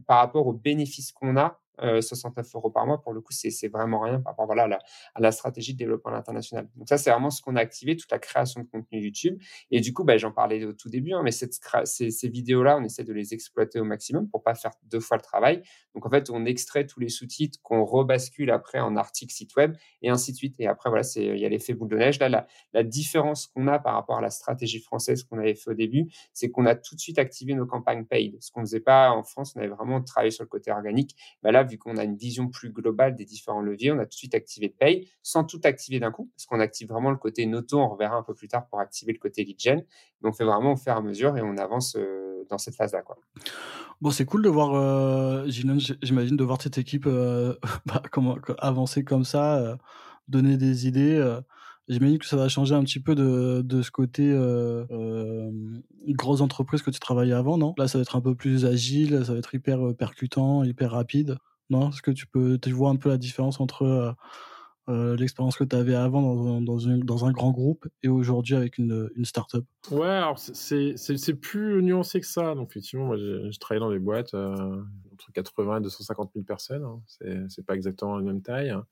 [0.07, 3.67] par rapport aux bénéfices qu'on a, 69 euh, euros par mois, pour le coup, c'est
[3.67, 4.67] vraiment rien par rapport à,
[5.19, 6.67] la, stratégie de développement international.
[6.75, 9.39] Donc ça, c'est vraiment ce qu'on a activé, toute la création de contenu YouTube.
[9.71, 13.03] Et du coup, bah, j'en parlais au tout début, hein, mais ces, vidéos-là, on essaie
[13.03, 15.61] de les exploiter au maximum pour pas faire deux fois le travail.
[15.93, 19.75] Donc en fait, on extrait tous les sous-titres qu'on rebascule après en article site web
[20.01, 20.55] et ainsi de suite.
[20.59, 22.19] Et après, voilà, il y a l'effet boule de neige.
[22.19, 25.73] Là, la, différence qu'on a par rapport à la stratégie française qu'on avait fait au
[25.73, 28.37] début, c'est qu'on a tout de suite activé nos campagnes paid.
[28.39, 31.15] Ce qu'on faisait pas en France, on avait vraiment travaillé sur le côté organique.
[31.43, 34.09] Bah là, vu qu'on a une vision plus globale des différents leviers, on a tout
[34.09, 37.45] de suite activé Pay sans tout activer d'un coup, parce qu'on active vraiment le côté
[37.45, 39.83] noto, on reverra un peu plus tard pour activer le côté lead gen.
[40.21, 42.75] Mais on fait vraiment au fur et à mesure et on avance euh, dans cette
[42.75, 43.03] phase-là.
[44.01, 47.55] Bon, c'est cool de voir, euh, j'imagine, de voir cette équipe euh,
[47.85, 48.01] bah,
[48.59, 49.75] avancer comme ça, euh,
[50.27, 51.37] donner des idées.
[51.87, 54.33] J'imagine que ça va changer un petit peu de, ce côté
[56.09, 57.73] grosse entreprise que tu travaillais avant, non?
[57.77, 61.37] Là, ça va être un peu plus agile, ça va être hyper percutant, hyper rapide.
[61.69, 64.11] Non Est-ce que tu peux, tu vois un peu la différence entre euh,
[64.89, 68.77] euh, l'expérience que tu avais avant dans, dans, dans, un grand groupe et aujourd'hui avec
[68.77, 69.65] une, une start-up?
[69.91, 72.55] Ouais, alors c'est plus nuancé que ça.
[72.55, 76.83] Donc, effectivement, moi, j'ai travaillé dans des boîtes euh, entre 80 et 250 000 personnes.
[76.83, 77.01] Hein.
[77.49, 78.69] C'est pas exactement la même taille.
[78.69, 78.85] Hein.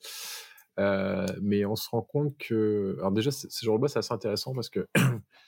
[1.41, 2.97] Mais on se rend compte que.
[2.99, 4.87] Alors, déjà, ce genre de boîte, c'est assez intéressant parce que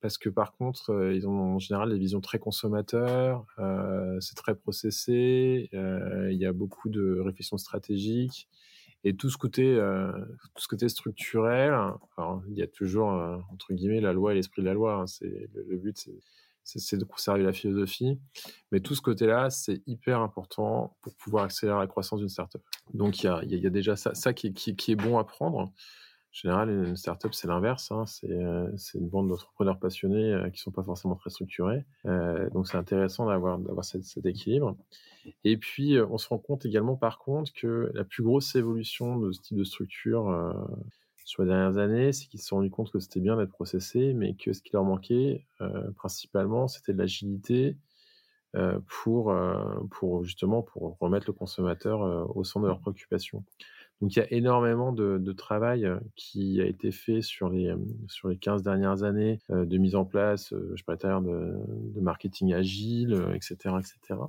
[0.00, 4.34] parce que par contre, euh, ils ont en général des visions très consommateurs, euh, c'est
[4.34, 8.48] très processé, il y a beaucoup de réflexions stratégiques
[9.04, 9.78] et tout ce côté,
[10.54, 11.72] tout ce côté structurel.
[12.16, 13.08] Alors, il y a toujours
[13.52, 14.94] entre guillemets la loi et l'esprit de la loi.
[14.94, 16.08] Hein, c'est le, but,
[16.64, 18.18] c'est de conserver la philosophie.
[18.72, 22.62] Mais tout ce côté-là, c'est hyper important pour pouvoir accélérer la croissance d'une startup.
[22.94, 25.72] Donc, il y a, déjà ça, qui, est bon à prendre
[26.42, 27.90] général, une startup, c'est l'inverse.
[27.90, 28.04] Hein.
[28.24, 31.84] Euh, c'est une bande d'entrepreneurs passionnés euh, qui ne sont pas forcément très structurés.
[32.04, 34.76] Euh, donc, c'est intéressant d'avoir cet, équilibre.
[35.44, 39.32] Et puis, on se rend compte également, par contre, que la plus grosse évolution de
[39.32, 40.54] ce type de structure
[41.24, 44.12] sur les dernières années, c'est qu'ils se sont rendus compte que c'était bien d'être processé,
[44.12, 45.44] mais que ce qui leur manquait,
[45.96, 47.76] principalement, c'était de l'agilité
[48.86, 49.34] pour,
[49.90, 53.42] pour justement pour remettre le consommateur au centre de leurs préoccupations.
[54.00, 57.74] Donc il y a énormément de, travail qui a été fait sur les,
[58.08, 61.54] sur les 15 dernières années de mise en place, je parlais de,
[61.94, 64.20] de marketing agile, etc., etc.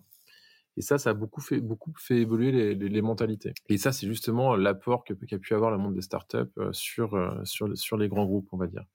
[0.78, 3.54] Et ça, ça a beaucoup fait, beaucoup fait évoluer les, les, mentalités.
[3.68, 7.98] Et ça, c'est justement l'apport qu'a pu avoir le monde des startups sur, sur, sur
[7.98, 8.86] les grands groupes, on va dire.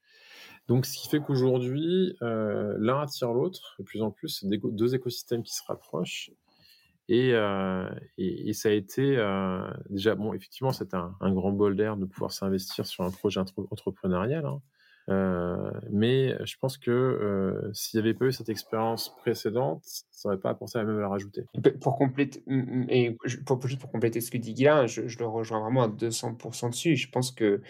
[0.69, 3.75] Donc, ce qui fait qu'aujourd'hui, l'un attire l'autre.
[3.81, 6.31] De plus en plus, c'est deux écosystèmes qui se rapprochent.
[7.11, 12.07] Euh, et, ça a été euh, déjà, bon, effectivement, un, un, grand bol d'air de
[12.07, 14.47] pouvoir s'investir sur un projet entrepreneurial.
[14.47, 14.61] Hein.
[15.09, 20.41] Euh, mais je pense que s'il n'y avait pas eu cette expérience précédente, ça n'aurait
[20.41, 21.43] pas apporté la même valeur ajoutée.
[21.81, 22.43] Pour compléter,
[22.89, 25.89] et pour, juste pour compléter ce que dit Guilain, je, je, le rejoins vraiment à
[25.89, 26.95] 200% dessus.
[26.95, 27.61] Je pense que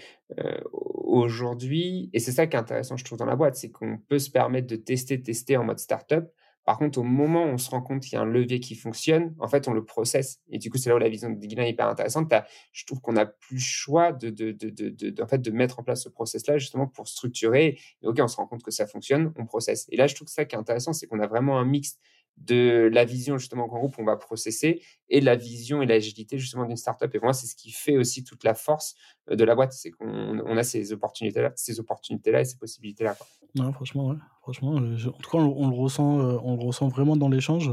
[0.77, 4.19] aujourd'hui, et c'est ça qui est intéressant, je trouve, dans la boîte, c'est qu'on peut
[4.19, 6.27] se permettre de tester, tester en mode startup
[6.65, 8.77] par contre, au moment où on se rend compte qu'il y a un levier qui
[8.77, 10.41] fonctionne, en fait, on le processe.
[10.49, 12.33] Et du coup, c'est là où la vision de Guilain est hyper intéressante.
[12.73, 15.81] je trouve qu'on n'a plus le choix de, de, de, de, en fait, de mettre
[15.81, 17.79] en place ce process-là justement pour structurer.
[18.03, 19.87] Et OK, on se rend compte que ça fonctionne, on processe.
[19.91, 21.99] Et là, je trouve que ça qui est intéressant, c'est qu'on a vraiment un mix
[22.47, 26.65] de la vision justement grand groupe on va processer et la vision et l'agilité justement
[26.65, 27.15] d'une startup.
[27.15, 28.95] Et pour moi, c'est ce qui fait aussi toute la force
[29.31, 33.17] euh, de la boîte, c'est qu'on a ces opportunités-là, ces opportunités-là et ces possibilités-là.
[33.59, 34.17] Ouais, franchement, ouais.
[34.41, 37.71] franchement, en tout cas, on, le ressent, on le ressent vraiment dans l'échange.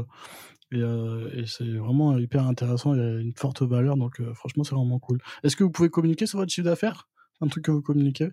[0.72, 4.76] Et, et c'est vraiment hyper intéressant, il y a une forte valeur, donc franchement c'est
[4.76, 5.18] vraiment cool.
[5.42, 7.08] Est-ce que vous pouvez communiquer sur votre chiffre d'affaires?
[7.40, 8.28] Un truc que vous communiquez?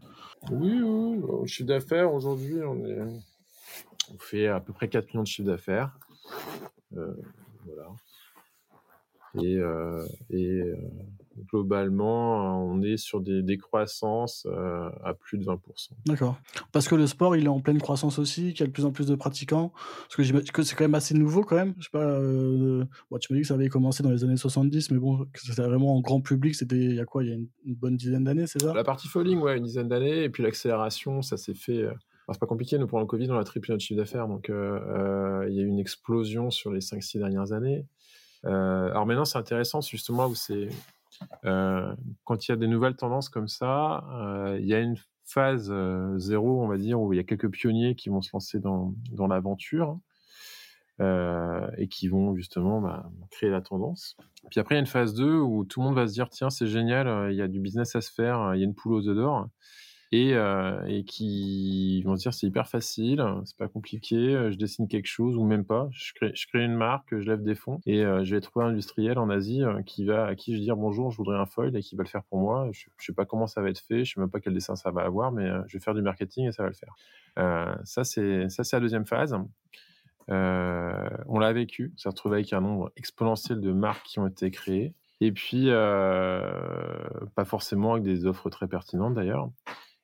[0.51, 1.47] Oui, oui, oui.
[1.47, 2.99] chiffre d'affaires, aujourd'hui, on, est...
[4.13, 5.97] on fait à peu près 4 millions de chiffre d'affaires.
[6.95, 7.13] Euh,
[7.65, 7.89] voilà.
[9.39, 10.75] Et, euh, et euh,
[11.51, 14.47] globalement, on est sur des, des croissances
[15.03, 15.59] à plus de 20%.
[16.05, 16.39] D'accord.
[16.71, 18.85] Parce que le sport, il est en pleine croissance aussi, qu'il y a de plus
[18.85, 19.73] en plus de pratiquants.
[20.07, 21.75] Parce que que c'est quand même assez nouveau quand même.
[21.77, 24.89] Je sais pas, bon, tu m'as dit que ça avait commencé dans les années 70,
[24.91, 27.23] mais bon, c'était vraiment en grand public, c'était il y a quoi?
[27.23, 28.73] Il y a une, bonne dizaine d'années, c'est ça?
[28.73, 30.23] La partie falling, ouais, une dizaine d'années.
[30.23, 31.85] Et puis l'accélération, ça s'est fait
[32.33, 34.27] c'est pas compliqué, nous, pendant le Covid, on a triplé notre chiffre d'affaires.
[34.27, 37.85] Donc, euh, euh, il y a eu une explosion sur les 5-6 dernières années.
[38.45, 40.69] Euh, alors maintenant, c'est intéressant, justement, où c'est.
[41.43, 44.03] quand il y a des nouvelles tendances comme ça,
[44.59, 45.73] il y a une phase
[46.17, 48.93] zéro, on va dire, où il y a quelques pionniers qui vont se lancer dans,
[49.27, 49.97] l'aventure.
[50.99, 54.17] et qui vont justement bah, créer la tendance.
[54.51, 56.29] Puis après, il y a une phase 2 où tout le monde va se dire
[56.29, 58.75] tiens, c'est génial, il y a du business à se faire, il y a une
[58.75, 59.47] poule aux œufs d'or
[60.11, 64.57] et, euh, et qui vont se dire c'est hyper facile, c'est pas compliqué, euh, je
[64.57, 67.55] dessine quelque chose ou même pas, je crée, je crée une marque, je lève des
[67.55, 70.59] fonds et euh, je vais trouver un industriel en Asie qui va à qui je
[70.59, 72.69] vais dire bonjour, je voudrais un foil et qui va le faire pour moi.
[72.71, 74.75] Je, je sais pas comment ça va être fait, je sais même pas quel dessin
[74.75, 77.81] ça va avoir, mais je vais faire du marketing et ça va le faire.
[77.83, 79.35] ça c'est ça c'est la deuxième phase.
[80.29, 84.51] on l'a vécu, on s'est retrouvé avec un nombre exponentiel de marques qui ont été
[84.51, 84.93] créées.
[85.19, 89.49] Et puis, pas forcément avec des offres très pertinentes d'ailleurs.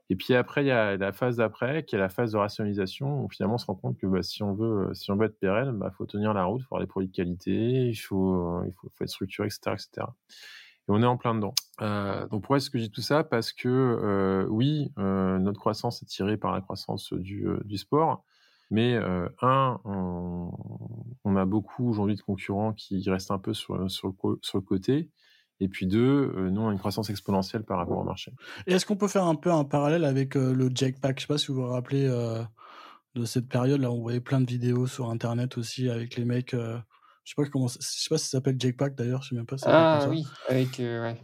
[0.10, 3.24] Et puis après, il y a la phase d'après, qui est la phase de rationalisation,
[3.24, 5.28] où finalement on se rend compte que bah, si, on veut, euh, si on veut
[5.28, 7.88] être pérenne, il bah, faut tenir la route, il faut avoir des produits de qualité,
[7.88, 10.08] il faut, euh, il faut, faut être structuré, etc., etc.
[10.88, 11.56] Et on est en plein dedans.
[11.82, 13.24] Euh, donc pourquoi est-ce que je dis tout ça?
[13.24, 18.26] Parce que oui, notre croissance est tirée par la croissance du, du sport,
[18.70, 18.98] mais
[19.42, 25.10] un, on, a beaucoup aujourd'hui de concurrents qui restent un peu sur, sur le côté.
[25.60, 28.34] Et puis deux, euh, nous, on a une croissance exponentielle par rapport au marché.
[28.68, 31.20] Et est-ce qu'on peut faire un peu un parallèle avec euh, le Jackpack?
[31.20, 32.42] Je sais pas si vous vous rappelez euh,
[33.16, 36.52] de cette période-là, on voyait plein de vidéos sur Internet aussi avec les mecs.
[36.52, 36.78] je
[37.24, 39.58] sais pas comment, je sais pas si ça s'appelle Jackpack d'ailleurs, je sais même pas.
[39.58, 41.16] Si ah oui, avec ouais.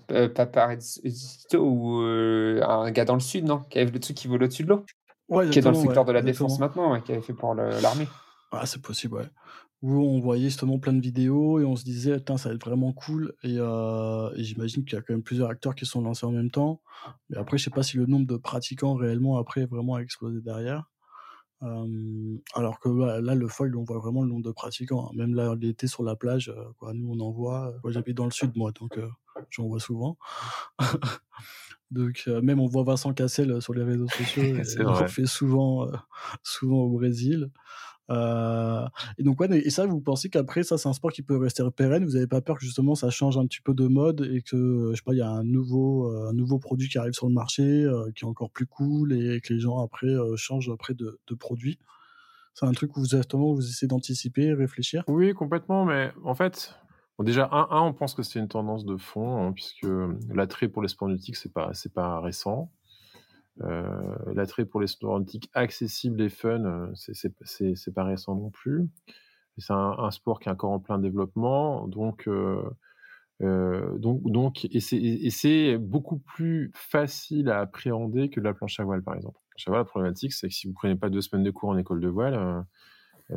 [1.58, 3.64] ou un gars dans le sud, non?
[3.70, 4.86] Qui avait le truc qui vole au-dessus de l'eau.
[5.30, 8.08] Ouais, qui est dans le secteur de la défense maintenant, qui avait fait pour l'armée.
[8.52, 9.30] Ah, c'est possible, ouais
[9.82, 12.66] où on voyait justement plein de vidéos et on se disait, Attends, ça va être
[12.66, 13.34] vraiment cool.
[13.44, 16.32] Et, euh, et j'imagine qu'il y a quand même plusieurs acteurs qui sont lancés en
[16.32, 16.82] même temps.
[17.30, 20.42] Mais après, je sais pas si le nombre de pratiquants réellement après vraiment a explosé
[20.42, 20.90] derrière.
[21.62, 25.08] Euh, alors que là, le foil, on voit vraiment le nombre de pratiquants.
[25.08, 25.16] Hein.
[25.16, 27.74] Même là, l'été sur la plage, euh, quoi, nous on en voit.
[27.84, 29.10] Moi, j'habite dans le sud, moi, donc euh,
[29.50, 30.18] j'en vois souvent.
[31.92, 34.44] donc même on voit Vincent Cassel sur les réseaux sociaux.
[34.44, 35.88] il fait souvent,
[36.44, 37.50] souvent au Brésil.
[38.10, 38.86] Euh,
[39.18, 41.64] et donc, ouais, et ça, vous pensez qu'après, ça, c'est un sport qui peut rester
[41.76, 42.06] pérenne?
[42.06, 44.90] Vous n'avez pas peur que justement ça change un petit peu de mode et que,
[44.92, 47.28] je sais pas, il y a un nouveau, euh, un nouveau produit qui arrive sur
[47.28, 50.94] le marché euh, qui est encore plus cool et que les gens après changent après
[50.94, 51.78] de, de produit?
[52.56, 55.04] C'est un truc où vous, justement, vous essayez d'anticiper, réfléchir?
[55.08, 55.86] Oui, complètement.
[55.86, 56.76] Mais en fait,
[57.20, 59.88] déjà, un, un, on pense que c'est une tendance de fond, hein, puisque
[60.34, 62.72] l'attrait pour les sports nautiques, c'est pas, pas récent.
[63.62, 68.88] Euh, l'attrait pour les sports nautiques accessibles et fun, euh, c'est pas récent non plus.
[69.58, 72.64] C'est un, sport qui est encore en plein développement, donc euh,
[73.42, 79.16] donc, donc, et c'est beaucoup plus facile à appréhender que la planche à voile, par
[79.16, 79.40] exemple.
[79.66, 81.78] La voile, la problématique, c'est que si vous prenez pas deux semaines de cours en
[81.78, 82.66] école de voile,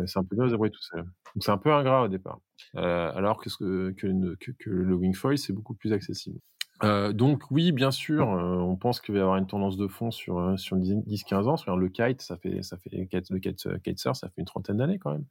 [0.06, 1.02] c'est un peu dur tout seul.
[1.02, 2.38] Donc, c'est un peu ingrat au départ.
[2.74, 6.38] alors que, que, que, le wingfoil, c'est beaucoup plus accessible.
[6.84, 9.86] Euh, donc oui, bien sûr, euh, on pense qu'il va y avoir une tendance de
[9.86, 11.76] fond sur, euh, sur 10-15 ans.
[11.76, 13.04] le kite, ça fait, ça fait le
[13.38, 15.24] kite, ça fait une trentaine d'années quand même.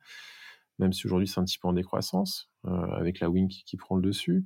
[0.80, 4.02] Même si aujourd'hui c'est un petit peu en décroissance, avec la wing qui, prend le
[4.02, 4.46] dessus.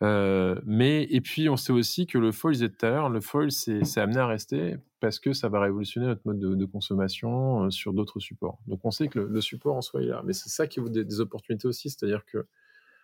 [0.00, 3.98] mais et puis on sait aussi que le foil, tout à l'heure, le foil c'est
[3.98, 8.58] amené à rester parce que ça va révolutionner notre mode de, consommation sur d'autres supports.
[8.66, 10.88] Donc on sait que le, support en soi est là, mais c'est ça qui vous
[10.88, 12.46] des, des opportunités aussi, c'est-à-dire que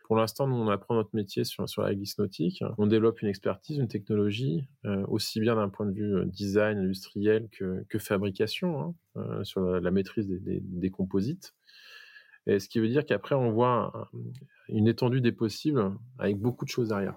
[0.06, 2.62] pour l'instant, nous, on apprend notre métier sur, sur la glisse nautique.
[2.78, 6.78] On développe une expertise, une technologie, euh, aussi bien d'un point de vue euh, design
[6.78, 11.54] industriel que, que fabrication, hein, euh, sur la, maîtrise des, des, composites.
[12.46, 14.08] Et ce qui veut dire qu'après, on voit
[14.68, 17.16] une étendue des possibles avec beaucoup de choses derrière.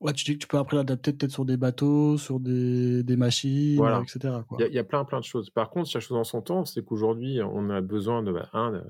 [0.00, 3.16] Ouais, tu dis que tu peux après l'adapter peut-être sur des bateaux, sur des, des
[3.16, 4.36] machines, etc.
[4.58, 5.50] Il y, a plein, plein de choses.
[5.50, 8.82] Par contre, chaque chose en son temps, c'est qu'aujourd'hui, on a besoin de, bah, un,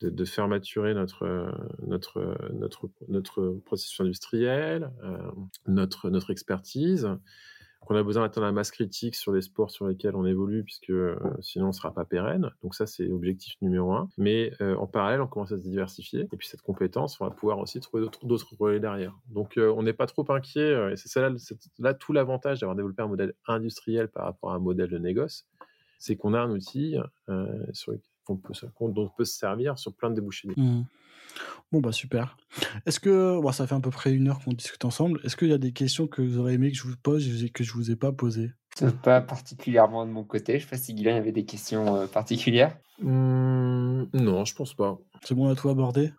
[0.00, 1.52] de, faire maturer notre,
[1.86, 4.90] notre, notre, notre processus industriel,
[5.66, 7.08] notre, notre expertise
[7.84, 10.90] qu'on a besoin d'atteindre la masse critique sur les sports sur lesquels on évolue, puisque
[10.90, 12.50] euh, sinon on ne sera pas pérenne.
[12.62, 14.08] Donc ça, c'est objectif numéro un.
[14.16, 16.26] Mais euh, en parallèle, on commence à se diversifier.
[16.32, 19.16] Et puis cette compétence, on va pouvoir aussi trouver d'autres relais derrière.
[19.28, 20.92] Donc euh, on n'est pas trop inquiet.
[20.92, 21.30] et c'est là,
[21.78, 25.46] là tout l'avantage d'avoir développé un modèle industriel par rapport à un modèle de négoce.
[25.98, 26.96] C'est qu'on a un outil
[27.72, 27.92] sur
[28.28, 28.40] dont
[28.78, 30.48] on peut se servir sur plein de débouchés.
[30.56, 30.82] Mmh.
[31.72, 32.36] Bon, bah super.
[32.86, 35.48] Est-ce que, bon, ça fait à peu près une heure qu'on discute ensemble, est-ce qu'il
[35.48, 37.72] y a des questions que vous aurez aimé que je vous pose et que je
[37.72, 38.52] vous ai pas posées?
[39.02, 40.58] Pas particulièrement de mon côté.
[40.58, 42.76] Je sais pas si Guylain avait des questions euh, particulières.
[43.00, 44.98] Mmh, non, je pense pas.
[45.22, 46.12] C'est bon, à tout abordé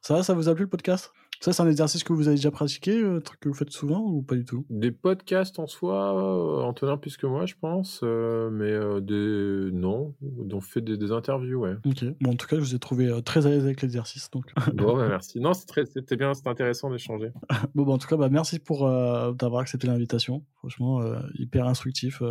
[0.00, 1.12] Ça ça vous a plu le podcast?
[1.42, 3.98] Ça, c'est un exercice que vous avez déjà pratiqué, un truc que vous faites souvent
[3.98, 4.64] ou pas du tout?
[4.70, 9.76] Des podcasts en soi, euh, Antonin plus que moi, je pense, euh, mais euh, des...
[9.76, 11.74] non, on fait des, interviews, ouais.
[11.84, 14.30] Ok, bon, en tout cas, je vous ai trouvé très à l'aise avec l'exercice.
[14.30, 14.52] Donc...
[14.72, 15.40] bon, bah, merci.
[15.40, 17.32] Non, c'était bien, c'était intéressant d'échanger.
[17.74, 18.88] bon, bah, en tout cas, bah, merci pour
[19.34, 20.44] d'avoir accepté l'invitation.
[20.58, 21.02] Franchement,
[21.34, 22.22] hyper instructif.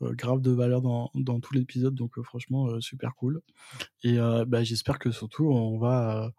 [0.00, 3.42] grave de valeur dans, dans tout l'épisode, donc franchement super cool.
[4.02, 6.32] Et bah, j'espère que surtout on va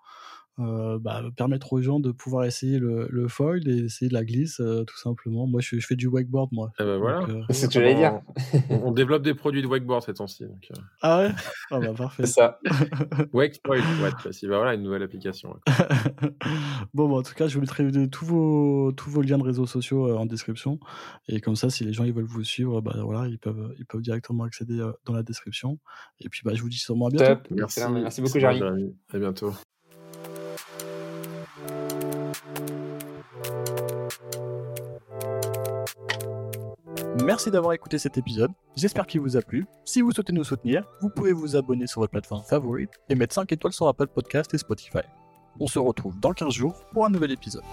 [0.60, 4.26] euh, bah, permettre aux gens de pouvoir essayer le, le foil et essayer de la
[4.26, 5.46] glisse, euh, tout simplement.
[5.46, 6.72] Moi, je, je, fais du wakeboard, moi.
[6.80, 7.22] Eh ben voilà.
[7.28, 8.22] Euh, c'est ce que j'allais dire.
[8.70, 10.46] on, développe des produits de wakeboard ces temps-ci.
[11.04, 11.32] Ah ouais?
[11.70, 12.26] Ah bah parfait.
[12.26, 12.60] C'est ça.
[13.34, 15.60] Wake foil, ouais, bah, voilà une nouvelle application.
[16.96, 19.68] bon, bah, en tout cas, je vous mettrai tous vos, tous vos liens de réseaux
[19.68, 20.80] sociaux en description.
[21.28, 23.86] Et comme ça, si les gens ils veulent vous suivre, bah, voilà, ils, peuvent, ils
[23.86, 25.78] peuvent directement accéder dans la description.
[26.20, 27.42] Et puis, bah, je vous dis sûrement à bientôt.
[27.52, 27.82] Merci.
[27.92, 28.96] Merci beaucoup, Jérémy.
[29.14, 29.54] À bientôt.
[37.28, 39.66] Merci d'avoir écouté cet épisode, j'espère qu'il vous a plu.
[39.84, 43.36] Si vous souhaitez nous soutenir, vous pouvez vous abonner sur votre plateforme favorite et mettre
[43.36, 45.00] 5 étoiles sur Apple Podcast et Spotify.
[45.60, 47.64] On se retrouve dans 15 jours pour un nouvel épisode.